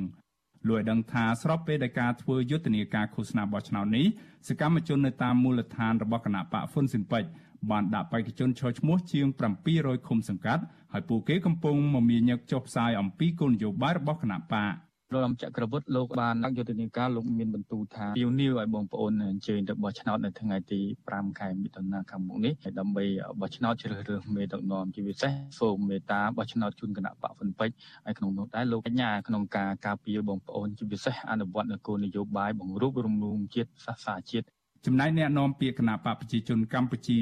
[0.68, 4.06] លោកឲ្យដឹងថាស្របពេលដែលការធ្វើយុទ្ធនាការឃោសនាបោះឆ្នោតនេះ
[4.48, 7.28] សកម្មជននៅតាមមូលដ្ឋានរបស់គណៈបកហ្វុនស៊ិនពេជ្រ
[7.70, 9.26] បានដាក់បេក្ខជនឈរឈ្មោះជាង
[9.68, 10.62] 700ឃុំសង្កាត់
[10.92, 20.80] ហើយពួកគេកំពុងមមាញឹកចុះផ្សាយអំពីគោលនយោបាយរបស់គណៈបក រំចក្រវុឌ្ឍលោកបានដាក់យុទ្ធនាការលោកមានបន្ទូថាពីនីវឲ្យបងប្អូនអញ្ជើញទៅបោះឆ្នោតនៅថ្ងៃទី
[21.10, 23.04] 5ខែមិថុនាខាងមុខនេះហើយដើម្បី
[23.40, 34.46] បោះឆ្នោតជ្រើសរើសមេដឹកនាំជាពិសេសសូមមេត្តាបោះឆ្នោតជូនគណៈបកហ្វុនពេជ្រហើយក្នុងនោះដែរលោកបញ្ញាក្នុងការការពារបងប្អូនជាពិសេសអនុវត្តនូវគោលនយោបាយបង្រួបរំលំជាតិសាសនាជាតិ
[34.86, 37.20] ចំណែកអ្នកនាំពាក្យគណៈបកប្រជាជនកម្ពុជា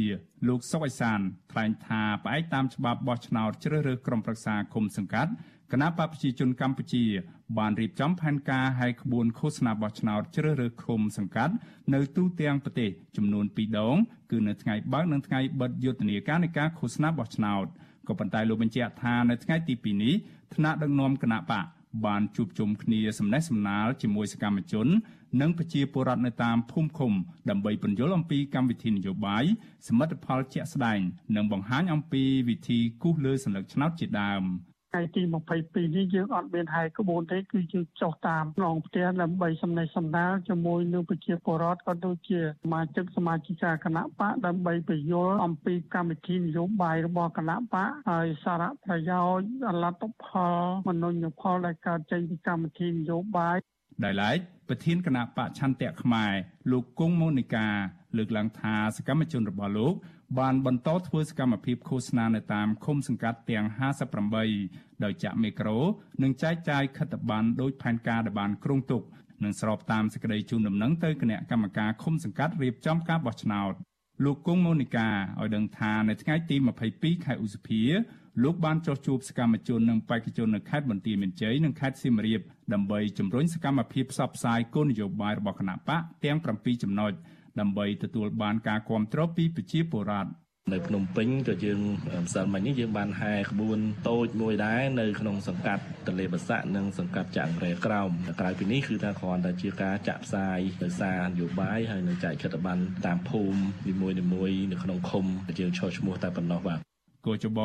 [0.48, 1.20] លោកសុកអេសាន
[1.52, 5.32] ថ្លែងថាផ្អែកតាមច្បាប់បោះឆ្នោតជ្រើសរើសក្រុមប្រឹក្សាគុំសង្កាត់
[5.72, 7.04] គណៈបកប្រជាជនកម្ពុជា
[7.58, 11.54] បានរៀបចំផែនការហែកក្បួនឃោសនាបោះឆ្នោតជ្រើសរើសឃុំសង្កាត់
[11.94, 13.96] នៅទូទាំងប្រទេសចំនួន2ដង
[14.30, 17.66] គឺនៅថ្ងៃបើកនិងថ្ងៃបិទយុទ្ធនាការនៃការឃោសនាបោះឆ្នោត
[18.08, 20.14] ក៏ប៉ុន្តែលោកបញ្ជាក់ថានៅថ្ងៃទី2នេះ
[20.54, 21.64] ថ្នាក់ដឹកនាំគណៈបក
[22.06, 24.86] បានជួបជុំគ្នាសំណេះសំណាលជាមួយសកម្មជន
[25.40, 27.12] និងប្រជាពលរដ្ឋនៅតាមភូមិឃុំ
[27.50, 29.44] ដើម្បីពន្យល់អំពីកម្មវិធីនយោបាយ
[29.88, 31.00] សមិទ្ធផលជាក់ស្ដែង
[31.36, 34.44] និងបង្ហាញអំពីវិធីគូសលើសញ្ញាឆ្នោតជាដើម
[34.96, 35.22] ថ្ងៃទី
[35.58, 50.56] 22នេះយើងអត់មានហែកក្បួនទេគឺយើងចុះតាមក្នុងផ្ទះដើម្បីសំណេះសំណាលជាមួយនឹងប្រជាពលរដ្ឋក៏ដូចជាសមាជិកសមាជិកាគណៈបកដើម្បីពយល់អំពីកម្មវិធីនយោបាយរបស់គណៈបកហើយសារៈប្រយោជន៍អលទ្ធផល
[50.88, 53.56] មនុញ្ញផលដែលកើតចេញពីកម្មវិធីនយោបាយ
[54.04, 54.36] ដែលឡែក
[54.68, 56.32] ប្រធានគណៈបកឆន្ទៈខ្មែរ
[56.70, 57.68] លោកគង់មូនីកា
[58.16, 59.94] លើកឡើងថាសកម្មជនរបស់លោក
[60.38, 63.64] បានបន្តធ្វើសកម្មភាពឃោសនានៅតាមឃុំសង្កាត់ទាំង
[64.34, 65.78] 58ដោយចាក់មីក្រូ
[66.22, 69.02] និងចែកចាយខិត្តប័ណ្ណដោយផែនការដែលបានគ្រោងទុក
[69.44, 73.72] និងស្របតាមសេចក្តីជូនដំណឹងទៅគណៈកម្មការឃុំសង្កាត់រៀបចំការបោះឆ្នោត
[74.24, 75.08] លោកគង់ម៉ូនីកា
[75.40, 76.56] ឲ្យដឹងថានៅថ្ងៃទី
[76.90, 77.82] 22ខែឧសភា
[78.44, 82.40] លោកបានចុះជួបសកម្មជននិងបេក្ខជននៅខេត្តបន្ទាយមានជ័យនិងខេត្តសៀមរាប
[82.72, 87.12] ដើម្បីជំរុញសកម្មភាពផ្សព្វផ្សាយគោលនយោបាយរបស់គណៈបកទាំង7ចំណុច
[87.60, 90.30] ដើម្បីទទួលបានការគាំទ្រពីប្រជាពលរដ្ឋ
[90.74, 91.80] នៅភ្នំពេញក៏យើង
[92.24, 93.78] ម្សិលមិញនេះយើងបានហែក្បួន
[94.08, 105.24] តូចមួយដែរនៅក្នុងសង្កាត់ទលេបសាក់និងសង្កាត់ចាក់រែក្រោមក្រៅពីនេះគឺថាគ្រាន់តែជាការចាក់ផ្សាយទៅសារនយោបាយហើយនៅចែកខិត្តប័ណ្ណតាមភូមិនីមួយៗនៅក្នុងឃុំ
[105.58, 106.80] យើងឈរឈ្មោះតែប៉ុណ្ណោះបាទ
[107.26, 107.60] កោចប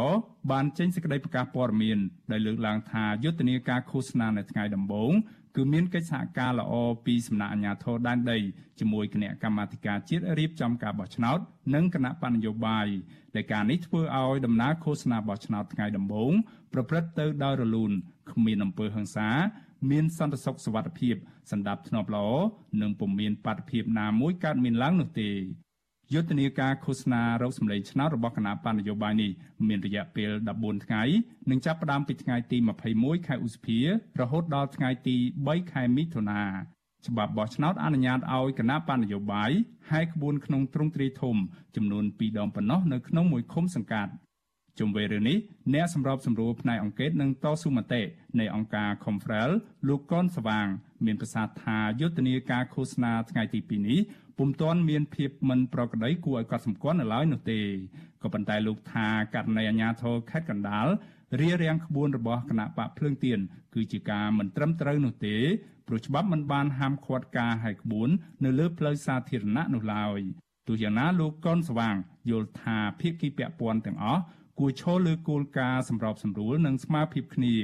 [0.51, 1.97] បានចេញសេចក្តីប្រកាសព័ត៌មាន
[2.31, 5.13] ដែលលើកឡើងថាយុទ្ធនាការឃោសនានៅថ្ងៃដំបូង
[5.55, 6.73] គឺមានកិច្ចសហការល្អ
[7.05, 8.37] ពីសំណាក់អាជ្ញាធរដែនដី
[8.79, 11.39] ជាមួយគណៈកម្មាធិការជាតិរៀបចំការបោះឆ្នោត
[11.75, 12.87] និងគណៈបញ្ញយោបាយ
[13.35, 16.31] ដែលការនេះធ្វើឲ្យដំណើរឃោសនាបោះឆ្នោតថ្ងៃដំបូង
[16.73, 17.91] ប្រព្រឹត្តទៅដោយរលូន
[18.31, 19.29] គ្មានអំពើហិង្សា
[19.89, 21.15] មានសន្តិសុខសុវត្ថិភាព
[21.51, 22.29] សម្ដាប់ធ្នាប់ល្អ
[22.81, 25.29] និងពុំមានបាតុភិបណាមួយកើតមានឡើងនោះទេ
[26.14, 29.32] យុទ្ធនាការឃោសនារោគសម្លេងឆ្នោតរបស់គណៈបណ្ឌនយោបាយនេះ
[29.68, 31.03] មានរយៈពេល14ថ្ងៃ
[31.49, 32.57] និងចាប់ផ្ដើមពីថ្ងៃទី
[32.91, 33.80] 21ខែឧសភា
[34.20, 36.41] រហូតដល់ថ្ងៃទី3ខែមិថុនា
[37.07, 39.51] ច្បាប់បោះឆ្នោតអនុញ្ញាតឲ្យគណៈបណ្ឌនយោបាយ
[39.89, 41.36] ហែកក្បួនក្នុងទ្រង់ទ្រាយធំ
[41.76, 44.12] ចំនួន2ដងប៉ុណ្ណោះនៅក្នុងមួយឃុំសង្កាត់
[44.80, 45.38] ជុំវិញរឿងនេះ
[45.74, 48.01] អ្នកសម្របសម្រួលផ្នែកអង្គការនិងតស៊ូមតិ
[48.39, 49.51] នៃអង្គការ Confrel
[49.88, 50.67] លោកកនស្វាង
[51.05, 53.99] មានប្រសាសន៍ថាយុទ្ធនាការឃោសនាថ្ងៃទី2នេះ
[54.38, 57.59] ពុំទាន់មានភាពមិនប្រក្រតីគួរឲ្យកត់សម្គាល់នៅឡើយនោះទេ
[58.24, 60.88] ក៏ប៉ុន្តែលោកថាករណីអាញាធរខេត្តកណ្ដាល
[61.41, 63.39] រៀបរៀងក្បួនរបស់គណៈបកភ្លើងទៀន
[63.76, 65.38] គឺជាការមិនត្រឹមត្រូវនោះទេ
[65.88, 68.09] ព្រោះច្បាប់មិនបានហាមឃាត់ការហែកក្បួន
[68.43, 70.19] នៅលើផ្លូវសាធារណៈនោះឡើយ
[70.67, 71.95] ទោះយ៉ាងណាលោកកុនស្វាង
[72.30, 74.22] យល់ថាភាគីពាក់ព័ន្ធទាំងអស់
[74.64, 77.55] គួរឈលលើគោលការណ៍សម្របសម្រួលនិងស្មារតីគ្នា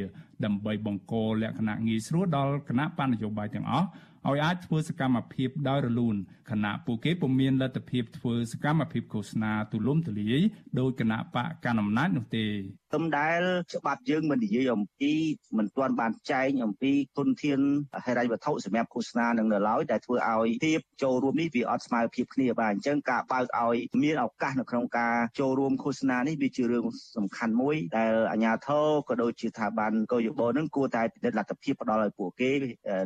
[0.45, 3.87] ដើម្បីបង្កលក្ខណៈងាយស្រួលដល់គណៈបញ្ញយោបាយទាំងអស់
[4.27, 6.15] ឲ្យអាចធ្វើសកម្មភាពដោយរលូន
[6.51, 10.41] ខណៈពួកគេពុំមានលទ្ធភាពធ្វើសកម្មភាពឃោសនាទូលំទូលាយ
[10.79, 12.45] ដោយគណៈបកកណ្ដាលអំណាចនោះទេ
[12.93, 13.41] ទំដែល
[13.73, 15.13] ច្បាប់យើងមិននិយាយអំពី
[15.57, 17.59] មិនទាន់បានចែងអំពីគុណធាន
[18.05, 26.85] ហិរញ្ញវត្ថុសម្រាប់ឃោសនានឹងនៅឡើយដែលធ្វើឲ្យភាពចូលរួមនេះវាអត់ស្មើភាពគ្នាបាទអញ្ចឹងការបើកឲ្យមានឱកាសនៅក្នុងការចូលរួមឃោសនានេះវាជារឿង
[27.15, 32.51] សំខាន់មួយដែលអាជ្ញាធរក៏ដូចជាស្ថាប័នកោយបោនឹងគួរតែពិនិត្យលទ្ធភាពផ្ដល់ឲ្យពួកគេ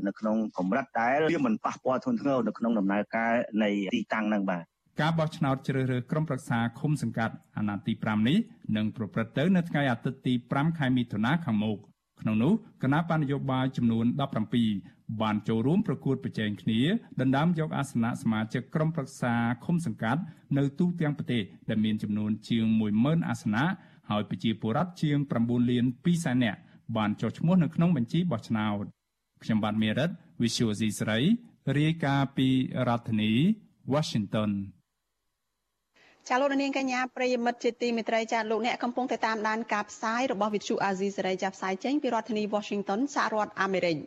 [0.08, 3.32] នៅក្នុងកម្រិតដែលវាមិនប៉ះពាល់ធ្ងន់ធ្ងរនៅក្នុងដំណើរការ
[3.64, 4.66] នៃទីតាំងហ្នឹងបាទ
[5.00, 8.38] ការបោះឆ្នោតជ្រើសរើសក្រុមប្រឹក្សាឃុំសង្កាត់អាណត្តិទី5នេះ
[8.78, 11.78] នឹងប្រព្រឹត្តទៅនៅថ្ងៃអាទិត្យទី5ខែមិថុនាខាងមុខ
[12.22, 14.06] ក្នុងនោះគណៈបញ្ញយោបាយចំនួន
[14.64, 16.82] 17បានចូលរួមប្រកួតប្រជែងគ្នា
[17.22, 19.34] ដណ្ដើមយកអាសនៈសមាជិកក្រុមប្រឹក្សា
[19.66, 20.22] ឃុំសង្កាត់
[20.58, 22.66] នៅទូទាំងប្រទេសដែលមានចំនួនជាង
[22.98, 23.66] 10000អាសនៈ
[24.10, 26.60] ហើយប្រជាពលរដ្ឋជាង9លាន2សែននាក់
[26.98, 28.86] បានចុះឈ្មោះនៅក្នុងបញ្ជីបោះឆ្នោត
[29.44, 30.10] ខ្ញុំបាទមេរិត
[30.42, 31.20] Visual C ស្រី
[31.78, 32.48] រាយការណ៍ពី
[32.88, 33.32] រដ្ឋធានី
[33.94, 34.52] Washington
[36.30, 43.98] ចាលោកនាងកញ្ញាប្រិយមិត្តជាទីមេត្រីចាលោកអ្នកកំពុងតែតាមដានការផ្សាយរបស់វិទ្យុអាស៊ីសេរីចាផ្សាយចេញពីរដ្ឋធានី Washington សហរដ្ឋអាមេរិក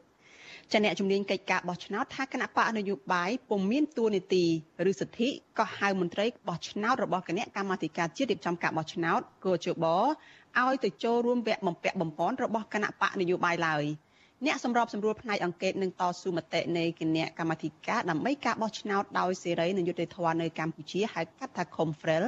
[0.73, 4.45] ចាអ្នកជំនាញកិច្ចការបោះឆ្នោតថាគណៈបកនយោបាយពុំមានតួនាទី
[4.91, 13.85] ឬសិទ្ធិក៏ហៅមន្ត្រីបោះឆ្នោតរបស់គណៈកម្មាធិការជាតិរៀបចំការបោះឆ្នោតកោជបឲ្យទៅចូលរួមវគ្គបំពាក់បំពន់របស់គណៈបកនយោបាយឡើយ។
[14.43, 22.25] អ្នកសម្របសម្រួលផ្នែកអង្គការនឹងតស៊ូមតិនៃគណៈកម្មាធិការដើម្បីការបោះឆ្នោតដោយសេរីនិងយុត្តិធម៌នៅកម្ពុជាហៅកាត់ថា Confrel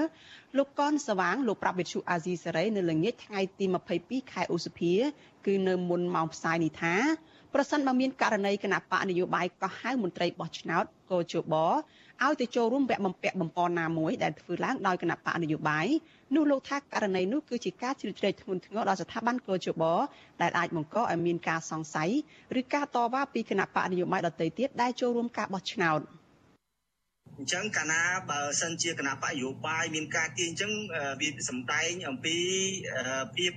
[0.57, 3.67] លោកកនសវាងលោកប្រាប់វិទ្យុអាស៊ីសេរីនៅល្ងាចថ្ងៃទី
[3.99, 4.95] 22ខែឧសភា
[5.47, 6.95] គឺនៅមុនម៉ោងផ្សាយនេះថា
[7.55, 11.55] ប្រសិនបើមានករណីគណៈបកនយោបាយកោះហៅមន្ត្រីបោះឆ្នោតកោជប
[12.25, 15.87] ឲ្យទៅចូលរួមវគ្គបំពាក់បំពន់ណាមួយដែលធ្វើឡើងដោយគណៈបកនយោបាយ
[16.35, 19.83] នោះលោកថាករណីនោះគឺជាការជ្រៀតជ្រែកធ្ងន់ធ្ងរដល់ស្ថាប័នកោជប
[20.43, 22.11] ដែលអាចបង្កឲ្យមានការសង្ស័យ
[22.61, 26.01] ឬការតវ៉ាពីគណៈបកនយោបាយដទៃទៀតដែលចូលរួមការបោះឆ្នោត
[27.39, 30.73] អញ្ចឹងកាលណាបើសិនជាគណៈបកនយោបាយមានការទាញអញ្ចឹង
[31.21, 32.37] វាសម្ដែងអំពី
[33.37, 33.53] ភាព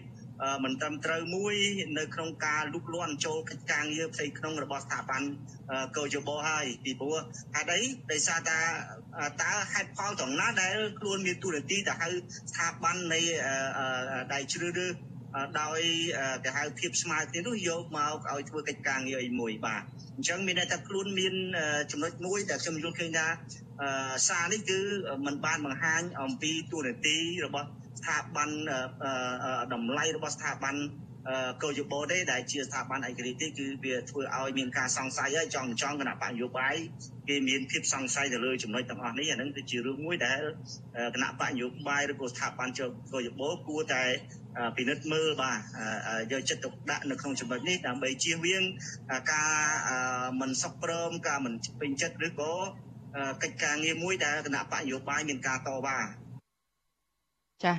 [0.64, 1.56] មិនត្រឹមត្រូវមួយ
[1.98, 5.22] នៅក្នុងការលុកលាន់ចូលកិច្ចការងារផ្ទៃក្នុងរបស់ស្ថាប័ន
[5.98, 7.16] កោជបហើយពីព្រោះ
[7.56, 7.82] ហេតុអី
[8.12, 8.60] ដោយសារតា
[9.42, 12.08] តើហេតុផលត្រង់ណាដែលខ្លួនមានទូរនទីទៅហៅ
[12.50, 13.22] ស្ថាប័ននៃ
[14.34, 14.94] ដែលជ្រើសរើស
[15.62, 15.80] ដោយ
[16.44, 19.84] គេហៅភាពស្មើគ្នានោះយកមកឲ្យធ្វើកិច្ចការងារអីមួយបាទ
[20.16, 21.34] អញ្ចឹងមានន័យថាខ្លួនមាន
[21.92, 23.28] ចំណុចមួយដែលខ្ញុំយល់ឃើញថា
[24.30, 24.80] សារនេះគឺ
[25.26, 27.68] มันបានបង្ហាញអំពីទូរនទីរបស់
[28.00, 28.50] ស្ថាប័ន
[29.74, 30.76] តម្លៃរបស់ស្ថាប័ន
[31.64, 36.76] កោយបោទេដែលជាស្ថាប័នឯករាជ្យទេគឺវាធ្វើឲ្យមានការសង្ស័យហើយចង់ចង់គណៈបកនយោបាយ
[37.30, 40.40] គេមានភាពសង្ស័យទៅលើចំណុចទាំងអស់នេះអានឹងគឺជារឿងមួយដែល
[41.16, 42.70] គណៈបកនយោបាយឬក៏ស្ថាប័ន
[43.14, 44.04] កោយបោគួរតែ
[44.78, 45.60] ពិនិត្យមើលបាទ
[46.32, 48.64] យកចិត្តទុកដាក់នៅក្នុងចំណុចនេះដើម្បីជៀសវាង
[49.34, 49.54] ការ
[50.42, 52.54] មិនសុខព្រមការមិនពេញចិត្តឬក៏
[53.44, 56.00] កិច្ចការងារមួយដែលគណៈបកនយោបាយមានការតវ៉ា
[57.65, 57.73] ចា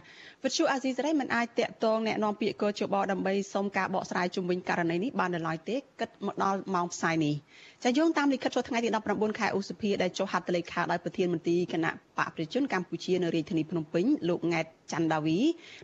[0.43, 7.35] វិទ្យុអាស៊ីសេរីមិនអាចតាក់ទងแนะនាំពាក្យកោជបដើម្បីសុំការបកស្រាយជុំវិញករណីនេះបាននៅឡើយទេគិតមកដល់ម៉ោងផ្សាយនេះ
[7.84, 15.38] ចាយោងតាមលិខិតចុះថ្ងៃទី19ខែឧសភាដែលចុះហត្ថលេខាដោយប្រធានមន្ត្រីគណៈបកប្រជាជនកម្ពុជានៅរាជធានីភ្នំពេញលោកង៉ែតច័ន្ទដាវី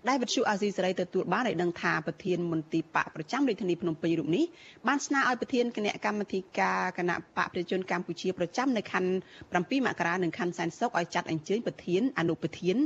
[0.08, 4.44] ដែលវិទ្យុអាស៊ីសេរីទទួលបានឲ្យដឹងថាប្រធានមន្ត្រីបកប្រចាំរាជធានីភ្នំពេញរូបនេះ
[4.86, 9.10] បានស្នើឲ្យប្រធានគណៈកម្មាធិការគណៈបកប្រជាជនកម្ពុជាប្រចាំនៅខណ្ឌ
[9.46, 12.76] 7មករានិងខណ្ឌសែនសុខឲ្យចាត់អញ្ជើញប្រធានអនុប្រធាន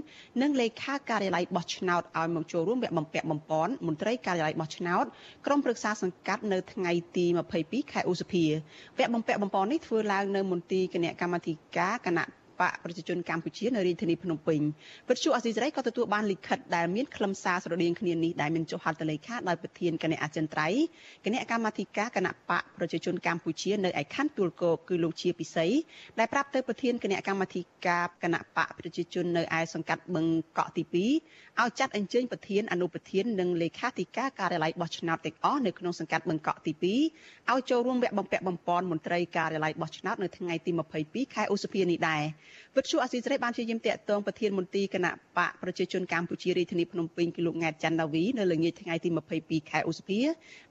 [0.43, 5.05] និងលេខាការិយាល័យបោះឆ្នោតឲ្យមកចូលរួមវគ្គបំពាក់បំពន់មន្ត្រីការិយាល័យបោះឆ្នោត
[5.47, 7.27] ក្រុមប្រឹក្សាសង្កាត់នៅថ្ងៃទី
[7.59, 8.45] 22ខែឧសភា
[9.01, 12.27] វគ្គបំពាក់បំពន់នេះធ្វើឡើងនៅមន្ទីរគណៈកម្មាធិការគណៈ
[12.61, 14.61] បបកប្រជាជនកម្ពុជានៅរាជធានីភ្នំពេញ
[15.09, 20.83] វិទ្យុអស៊ីសេរីក៏ទទួលបានលិខិតដែលមានខ្លឹមសារស្រដៀងគ្នានេះដែលមានចុះហត្ថលេខាដោយប្រធានគណៈអចិន្ត្រៃយ៍
[21.25, 25.67] គណៈកម្មាធិការគណៈបកប្រជាជនកម្ពុជានៅឯខណ្ឌទួលគោកគឺលោកជាពិសី
[26.19, 30.27] ដែលប្រាប់ទៅប្រធានគណៈកម្មាធិការគណៈបកប្រជាជននៅឯសង្កាត់បឹង
[30.59, 30.95] កក់ទី2
[31.61, 36.85] ឲ្យចាត់អញ្ជើញប្រធានអនុប្រធាននិងលេខាធិការការិយាល័យបោះឆ្នោតទាំងអស់នៅក្នុងសង្កាត់បឹងកក់ទី2
[37.51, 40.71] ឲ្យចូលរួមវគ្គបំពាក់បំពន់មន្ត្រីការិយាល័យបោះឆ្នោតនៅថ្ងៃទី
[41.03, 42.23] 22ខែឧសភានេះដែរ
[42.77, 49.09] វិទ្យុអស៊ីសេរីបានព្យាយាមតាក់ទងប្រធានមន្ត្រីគណៈបកប្រជាជនកម្ពុជារាជធានីភ្នំពេញគឺលោកង៉ែតច័ន្ទដាវីនៅល្ងាចថ្ងៃទី
[49.41, 50.21] 22ខែឧសភា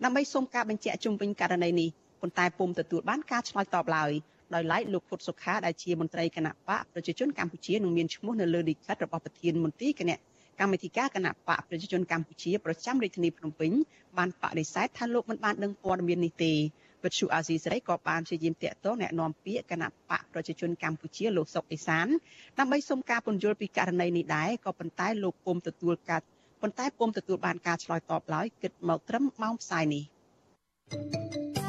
[0.04, 1.90] ដើម្បីសូមការបញ្ជាក់ជុំវិញករណីនេះ
[2.22, 4.12] ប៉ុន្តែពុំទទួលបានការឆ្លើយតបឡើយ
[4.54, 10.18] ដោយឡែកលោកពុតសុខាដែលជាមន្ត្រីគណៈបកប្រជាជនកម្ពុជានឹងមានឈ្មោះនៅលើលិខិតរបស់ប្រធានមន្ត្រីគណៈ
[10.60, 13.72] កម្មាធិការគណៈបកប្រជាជនកម្ពុជាប្រចាំរាជធានីភ្នំពេញ
[14.18, 16.54] បានបដិសេធថាលោកមិនបានដឹងព័ត៌មាននេះទេ
[17.05, 22.07] វិទ្យុអាស៊ីសេរីក៏បានព្យាយាមតាក់ទងแนะនាំពាក្យគណៈបកប្រជាជនកម្ពុជាលោកសុកអេសាន
[22.59, 26.20] ដើម្បីសុំការពន្យល់ពីករណីនេះដែរក៏ប៉ុន្តែលោកពុំទទួលការ
[26.61, 30.05] ប៉ុន្តែពុំទទួលបានការឆ្លើយតបឡើយគិតមកត្រឹមម៉ោងផ្សាយនេះ
[30.91, 31.68] thank you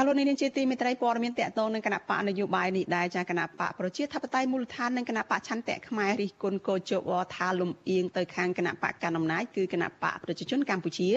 [0.00, 11.10] ចាលោកនាងជាទីមេត្រីព័ត៌មានតកតងនឹងគណៈបកនយោបាយនេះដែរចាគណៈបកប្រជាធិបតេយ្យមូលដ្ឋាននិងគណៈបកឆន្ទៈខ្មែររិះគន់កោជវថាលំអៀងទៅខាងគណៈបកកណ្ដាលអំណាចគឺគណៈបកប្រជាជនកម្ពុជា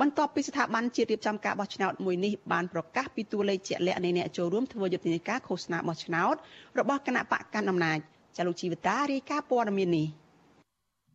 [0.00, 6.34] បន្ទាប់ពីស្ថាប័នជាតិរៀបចំការបោះឆ្នោតមួយនេះបានប្រកាសពីតួលេខជាក់លាក់នៃអ្នកចូលរួមធ្វើយុទ្ធនាការឃោសនាបោះឆ្នោត
[6.78, 7.98] របស់គណៈបកកណ្ដាលអំណាច
[8.36, 10.06] ចាលោកជីវតារាយការណ៍ព័ត៌មាននេះ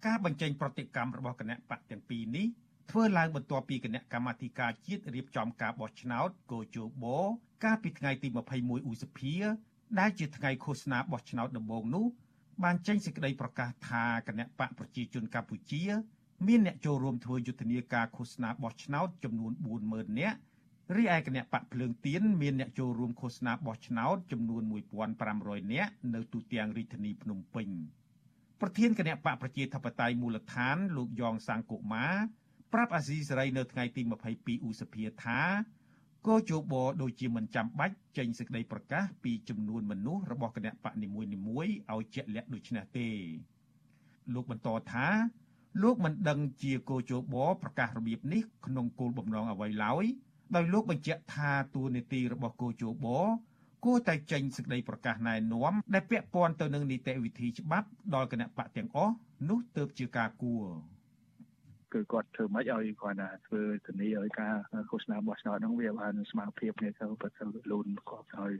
[0.06, 2.48] ការបញ្ចេញប្រតិកម្មរបស់គណៈបកទាំងពីរនេះ
[2.90, 7.06] ធ្វើឡើងបន្ទាប់ពីគណៈកម្មាធិការជាតិរៀបចំការបោះឆ្នោតកោជប
[7.64, 8.28] កាលពីថ្ងៃទី
[8.60, 9.36] 21ឧសភា
[10.00, 12.06] ដែលជាថ្ងៃឃោសនាបោះឆ្នោតដំបូងនោះ
[12.64, 15.84] បានចេញសេចក្តីប្រកាសថាគណៈបកប្រជាជនកម្ពុជា
[16.48, 19.52] មានអ្នកចូលរួមធ្វើយុទ្ធនាការឃោសនាបោះឆ្នោតចំនួន
[19.86, 20.38] 40000នាក់
[20.96, 24.62] រីឯគណៈបកភ្លើងទៀនមានអ្នកចូលរួមឃោសនាបោះឆ្នោតចំនួន
[25.18, 27.68] 1500នាក់នៅទូទាំងរាជធានីភ្នំពេញ
[28.62, 32.16] ប្រធានគណៈបកប្រជាធិបតេយ្យមូលដ្ឋានលោកយ៉ងសង្គកុមារ
[32.74, 34.02] ប្រាប់អាស៊ីសេរីនៅថ្ងៃទី
[34.36, 35.40] 22ឧសភាថា
[36.28, 43.10] កោជបដូចជាមិនចាំបាច់ចេញសេចក្តីប្រកាសពីចំនួនមនុស្សរបស់គណៈបកនីមួយៗឲ្យជាក់លាក់ដូចនេះទេ
[44.34, 45.08] លោកបន្តថា
[45.84, 50.06] លោកមិនដឹងជាកោជបប្រកាសរបៀបនេះក្នុងគោលបំណងអ្វីឡើយ
[50.56, 53.08] ដោយលោកបញ្ជាក់ថាទួលនីតិរបស់កោជប
[53.86, 59.14] គួរតែចេញសេចក្តីប្រកាសណែនាំដែលពាក់ព័ន្ធទៅនឹងនីតិវិធីច្បាប់ដល់គណៈបកទាំងអស់
[59.50, 60.66] នោះទើបជាការគួរ
[61.94, 64.54] គឺគាត់ធ្វើម៉េចឲ្យគាត់ថាធ្វើធានាឲ្យការ
[64.90, 68.52] ឃោសនាបោះឆ្នោតហ្នឹងវាបានស្មារតីគ្នាទៅប្រសិនលូនគាត់ឲ្យ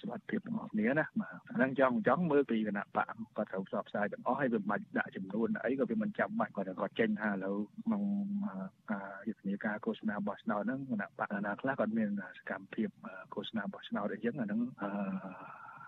[0.00, 8.02] សុខភាពទាំងអស់គ្នាណាបាទអាហ្នឹងចង់ចង់មើលពីគណៈបកគាត់ត្រូវផ្សព្វផ្សាយទាំងអស់ហើយវាមិនបាច់ដាក់ចំនួនអីក៏វាមិនចាំបាច់គាត់គាត់ចេញថាឥឡូវក្នុង
[8.92, 12.88] ការយុទ្ធនាការឃោសនាបោះឆ្នោតហ្នឹងគណៈបកណាខ្លះគាត់មានសកម្មភាព
[13.34, 14.90] ឃោសនាបោះឆ្នោតអីចឹងអាហ្នឹងអឺ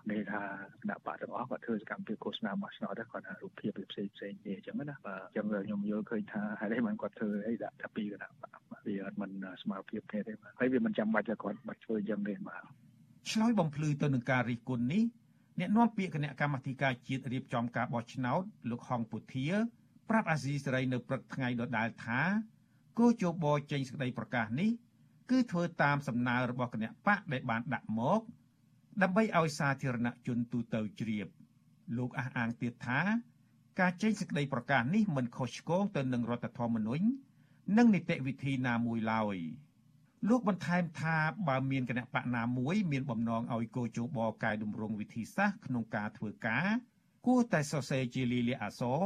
[0.09, 0.41] មានថា
[0.81, 9.31] គណៈបកទាំងអស់គាត់ធ្វើសកម្មភាពឃោសនាមកឆ្នោតគាត់ថារូបភាពផ្សេងផ្សេងនេះអញ្ចឹងណាបាទអញ្ចឹងខ្ញុំយល់ឃើញថាហេតុអីបានគាត់ធ្វើអីដាក់ថាពីគណៈបកវាអត់មិន
[9.61, 12.63] ស្មារតីគ្នាទេហើយវាមិនចាំបាច់ថាគាត់បាច់ធ្វើអញ្ចឹងទេបាទ
[13.31, 15.03] ឆ្លើយបំភ្លឺទៅនឹងការរិះគន់នេះ
[15.59, 19.47] អ្នកនាំពាក្យគណៈកម្មាធិការជាតិរៀបចំការបោះឆ្នោតលោកហងពុធា
[20.09, 22.19] ប្រាប់អាស៊ីសេរីនៅព្រឹកថ្ងៃដដែលថា
[22.99, 24.69] គោជបចេញសេចក្តីប្រកាសនេះ
[25.31, 28.21] គឺធ្វើតាមសំណើរបស់គណៈបកដែលបានដាក់មក
[29.01, 31.27] ដើម្បីឲ្យសាធារណជនទូទៅជ្រាប
[31.97, 32.99] លោកអះអាងទៀតថា
[33.79, 37.05] ការចេញសេចក្តីប្រកាសនេះមិនខុសឆ្គងទៅនឹងរដ្ឋធម្មនុញ្ញ
[37.77, 39.37] និងនីតិវិធីណាមួយឡើយ
[40.29, 41.15] លោកបន្ថែមថា
[41.47, 46.67] បើមានគណៈបកណាមួយមានបំណងឲ្យកោជបកែតម្រង់វិធីសាស្ត្រក្នុងការធ្វើការ
[47.25, 49.01] គួរតែសរសេរជាលិលាអសរ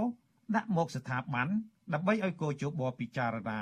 [0.55, 1.47] ដាក់មកស្ថាប័ន
[1.93, 3.61] ដើម្បីឲ្យកោជបពិចារណា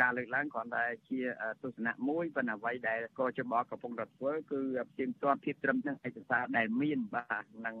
[0.00, 1.20] ការលើកឡើងគ្រាន់តែជា
[1.62, 7.76] ទស្សនៈមួយប៉ុន្តែអ្វីដែលកជបកំពុងតែធ្វើគឺផ្ទៀងផ្ទាត់ភាពត្រឹមនឹងឯកសារដែលមានបាទនឹង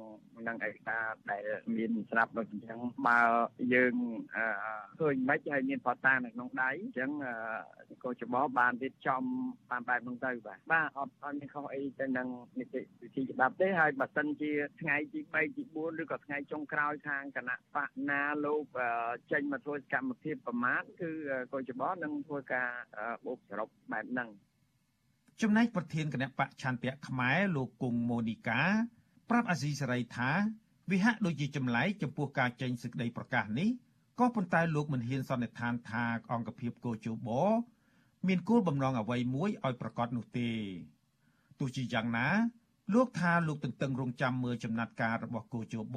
[0.46, 1.42] នឹងឯកសារដែល
[1.76, 3.20] មានស្រាប់ដូចអញ្ចឹងបើ
[3.74, 3.94] យើង
[5.00, 7.10] ឃើញមិនហើយមានផតានៅក្នុងដៃអញ្ចឹង
[8.04, 9.22] កជបបានរៀបចំ
[9.70, 18.64] តាមបែបនោះទៅបាទបាទអត់អត់មានខុសអីទៅនឹងនីតិវិធីច្បាប់ទេហើយបើសិនជាថ្ងៃទី3ទី4ឬក៏ថ្ងៃចុងក្រោយខាងគណៈបកណាលោក
[19.32, 21.10] ចេញមកធ្វើសកម្មភាពប្រមាថគឺ
[21.52, 22.68] កជបនឹងធ្វើការ
[23.26, 24.28] បូកសរុបបែបហ្នឹង
[25.42, 28.62] ចំណែកប្រធានគណៈបកឆន្ទៈខ្មែរលោកគង់ម៉ូនីកា
[29.30, 30.30] ប្រាប់អាស៊ីសេរីថា
[30.90, 33.68] វិហាក់ដូចជាចម្លែកចំពោះការចេញសេចក្តីប្រកាសនេះ
[34.18, 37.28] ក៏ប៉ុន្តែលោកមិនហ៊ានសន្និដ្ឋានថាអង្គភាពកោជប
[38.28, 40.50] មានគោលបំណងអ្វីមួយឲ្យប្រកាសនោះទេ
[41.58, 42.28] ទោះជាយ៉ាងណា
[42.94, 45.96] លោកថាលោកទន្ទឹងរង់ចាំមើលចំណាត់ការរបស់កោជប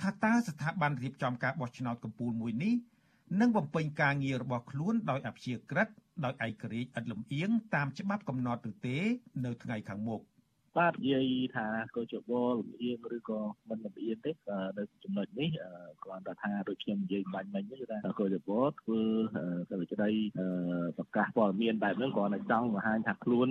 [0.00, 2.74] ថាតើស្ថាប័នរៀបចំការបោះឆ្នោតកំពូលមួយនេះ
[3.38, 5.88] នឹងបំពេញការងាររបស់ខ្លួនដោយអព្យាក្រឹត
[6.24, 8.98] ដោយឯករាជ្យឥតលំអៀងតាមច្បាប់កំណត់ឬទេ
[9.44, 10.20] នៅថ្ងៃខាងមុខ
[10.78, 11.66] បាទនិយាយថា
[11.96, 14.32] កោជបលំអៀងឬក៏មិនលំអៀងទេ
[14.78, 15.50] នៅចំណុចនេះ
[16.04, 19.00] គ្រាន់តែថាដូចខ្ញុំនិយាយបាញ់មិញគឺថាកោជបលធ្វើ
[19.70, 20.10] សេចក្តី
[20.98, 23.48] ប្រកាសព័ត៌មានបែបហ្នឹងគ្រាន់តែចង់បង្ហាញថាខ្លួន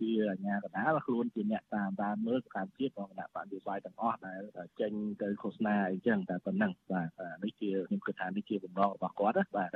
[0.00, 4.42] ជាអាជ្ញាកណ្ដាលខ្លួនជាអ្នកតាមតាមមើលសកម្មភាពរបស់គណៈបកនយោបាយទាំងអស់ដែល
[4.80, 4.92] ចេញ
[5.22, 7.08] ទៅឃោសនាអីចឹងតែប៉ុណ្ណឹងបាទ
[7.44, 9.70] នេះជាខ្ញុំគិតថានេះជាបំណងរបស់គាត់បាទ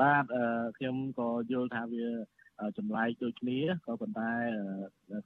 [0.00, 0.24] បាទ
[0.78, 2.06] ខ្ញុំក៏យល់ថាវា
[2.78, 4.32] ចម្លែកដូចគ្នាក៏ប៉ុន្តែ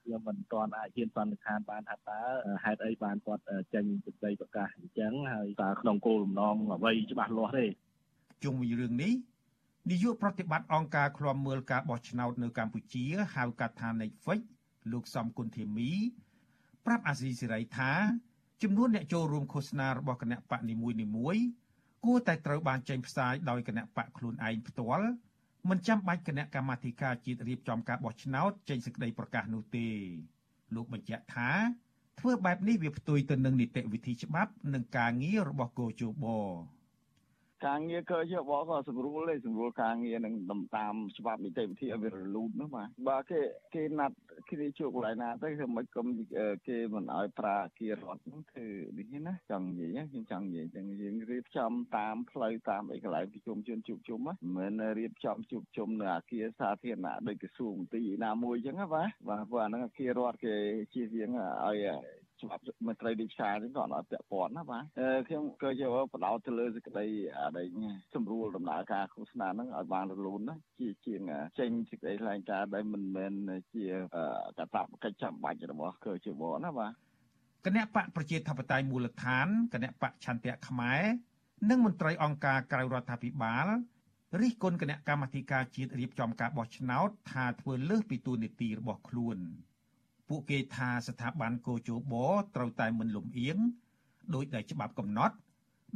[0.02, 2.20] ខ្ញុំមិនទាន់អាចហ៊ានសន្និដ្ឋានបានថាតើ
[2.64, 3.42] ហេតុអីបានគាត់
[3.74, 7.66] ចេញសេចក្តីប្រកាសអញ្ចឹងហើយតើក្នុងគោលបំណងអ្វីច្បាស់លាស់ទេ
[8.44, 9.12] ជុំវិញរឿងនេះ
[9.90, 13.04] នាយកប្រតិបត្តិអង្គការឃ្លាំមើលការបោះឆ្នោតនៅកម្ពុជា
[13.34, 14.40] ហៅកាត់ថា Netflix
[14.92, 15.90] លោកសំគុណធីមី
[16.86, 17.92] ប្រាប់អាស៊ីសេរីថា
[18.62, 21.44] ចំនួនអ្នកចូលរួមឃោសនារបស់គណៈបកនីមួយៗ
[22.04, 25.08] គួរតែត្រូវបានចេញផ្សាយដោយគណៈបកខ្លួនឯងផ្ទាល់
[25.68, 29.88] មិនចាំបាច់គណៈកម្មាធិការជាតិរៀបចំការបោះឆ្នោតចេញសេចក្តីប្រកាសនោះទេ
[30.74, 31.50] លោកបញ្ជាក់ថា
[32.20, 36.26] ធ្វើបែបនេះវាផ្ទុយទៅនឹងនីតិវិធីច្បាប់និងការងាររបស់គោជប
[37.66, 40.34] ការងារកើជាបក៏ស្រួលទេស្រួលការងារនឹង
[40.76, 43.40] តាមច្បាប់នីតិវិធីឲ្យវារលូននោះបាទបើគេ
[43.74, 44.16] គេណាត់
[44.50, 46.06] គ្នាជួបកន្លែងណាទៅគឺមិនគុំ
[46.68, 48.66] គេមិនឲ្យប្រើគារត់នោះគឺ
[48.98, 60.54] នេះណាចង់និយាយខ្ញុំចង់និយាយចឹងយើងរៀបចំតាមផ្លូវតាមអីកន្លែងប្រជុំជនជួបជុំមិនមែនរៀបចំជួបជុំនៅអាគារសាធារណៈដូចក្រសួងមន្ត្រីណាមួយចឹងណាបាទបាទព្រោះអាហ្នឹងអាគាររដ្ឋគេ
[60.94, 61.30] ជៀសវាង
[61.66, 61.78] ឲ្យ
[62.42, 64.84] ច្បាប់មន្ត្រីរាជការហ្នឹងក៏អត់ពាក់ព័ន្ធណាបាទ
[65.28, 67.06] ខ្ញុំក៏យកបដោតទៅលើសេចក្តី
[67.38, 67.66] អានេះ
[68.14, 71.20] សម្រួលដំណើរការឃោសនាហ្នឹងឲ្យបានរលូនណាជាជាង
[71.58, 73.32] ចេញសេចក្តីថ្លែងការណ៍ដែលមិនមែន
[73.74, 73.84] ជា
[74.58, 76.92] កតាបកិច្ចចាំបាច់របស់កជបណាបាទ
[77.66, 81.02] គណៈបកប្រជាធិបតេយ្យមូលដ្ឋានគណៈបកឆន្ទៈខ្មែរ
[81.70, 83.66] និងមន្ត្រីអង្គការក្រៅរដ្ឋាភិបាល
[84.40, 89.38] រិះគន់គណៈកម្មាធិការជាតិរៀបចំការបោះឆ្នោតថាធ្វើលើសពីទូនីតិរបស់ខ្លួន។
[90.30, 92.14] ពួកគេថាស្ថាប័នកោជប
[92.56, 93.58] ត្រូវតែមិនលំអៀង
[94.34, 95.34] ដោយដែលច្បាប់កំណត់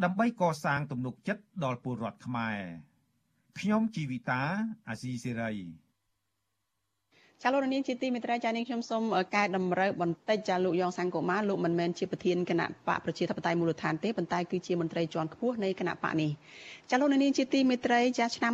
[0.04, 2.60] ដើម្បីកសាងទំនុកចិត្តដល់ពលរដ្ឋខ្មែរ
[3.58, 4.42] ខ្ញុំជីវិតា
[4.88, 5.52] អាស៊ីសេរី
[7.46, 9.02] ចាលោកនាងជាទីមេត្រីចានាងខ្ញុំសូម
[9.34, 16.30] កែតម្រូវបន្តិចចាលោកយ៉ងសង្គមាលោកមិនមែនជាប្រធានគណៈបកប្រជាធិបតេយ្យមូលដ្ឋានទេប៉ុន្តែគឺជាមន្ត្រីជាន់ខ្ពស់នៃគណៈបកនេះ
[16.90, 18.52] ចាលោកនាងជាទីមេត្រីចាឆ្នាំ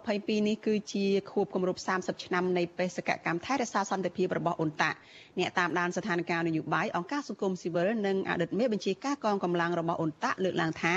[0.00, 4.90] 2022នេះគឺជាខួបគម្រប់30ឆ្នាំនៃបេសកកម្មថែរក្សាសន្តិភាពរបស់អ៊ុនតា
[5.38, 10.94] អ្នកតាមដានស្ថានភាពនយោបាយអង្គការសង្គមស៊ីវិលនិងអតីតមេបញ្ជាការកងកម្លាំងរបស់អ៊ុនតាលើកឡើងថា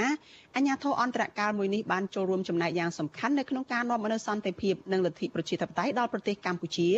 [0.55, 6.89] អញ្ញាធិអន្តរកាលមួយនេះបានចូលរួមចំណែកយ៉ាងសំខាន់នៅក្នុងការនាំមកនូវសន្តិភាពនិងលទ្ធិប្រជាធិបតេយ្យដល់ប្រទេសកម្ពុជា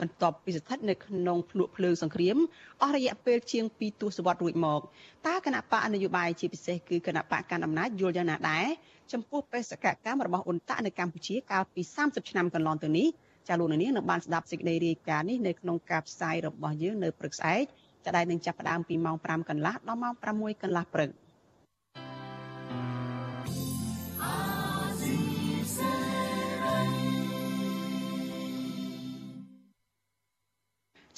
[0.00, 2.36] បន្ទាប់ពីស្ថិតនៅក្នុងភ្នក់ភ្លើងសង្គ្រាម
[2.82, 4.80] អស់រយៈពេលជាង2ទសវត្សរ៍រួចមក
[5.26, 8.66] តើគណៈបកនយោបាយជាពិសេសគឺគណៈបកកណ្ដាលអំណាចយល់យ៉ាងណាដែរ
[9.12, 13.08] ចំពោះបេសកកម្មរបស់អ៊ុនតាក់នៅកម្ពុជាកាលពី30ឆ្នាំកន្លងទៅនេះ
[13.48, 17.64] ចាលោកនាងនឹងបានស្ដាប់សេចក្តីរាយការណ៍នេះនៅក្នុងការផ្សាយរបស់យើងនៅព្រឹកស្អែក
[18.04, 21.10] ចាដែលនឹងចាប់ផ្ដើមពីម៉ោង5កន្លះដល់ម៉ោង6កន្លះព្រឹក។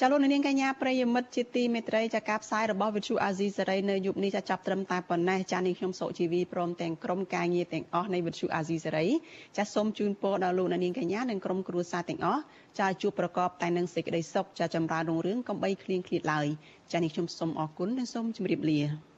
[0.00, 9.06] ចាលោកនាងកញ្ញាប្រិយមិត្តជាទីមេត្រីចាការផ្សាយរបស់វិទ្យុអាស៊ីសេរីនៅយប់នេះចាចាប់ត្រឹមតែប៉ុណ្ណេះចានាងខ្ញុំសុជីវីព្រមទាំងក្រុមការងារទាំងអស់នៃវិទ្យុអាស៊ីសេរី
[9.56, 12.42] ចាសូមជូនពរដល់លោកនាងកញ្ញានិងក្រុមគ្រួសារទាំងអស់
[12.78, 16.46] ចាជួបប្រកបតែនឹងសេចក្តីសុខចាចម្រើនរុងរឿងកំបីគ្លៀងគ្លាតឡើយ
[16.92, 19.13] ចានាងខ្ញុំសូមអរគុណនិងសូមជម្រាបលា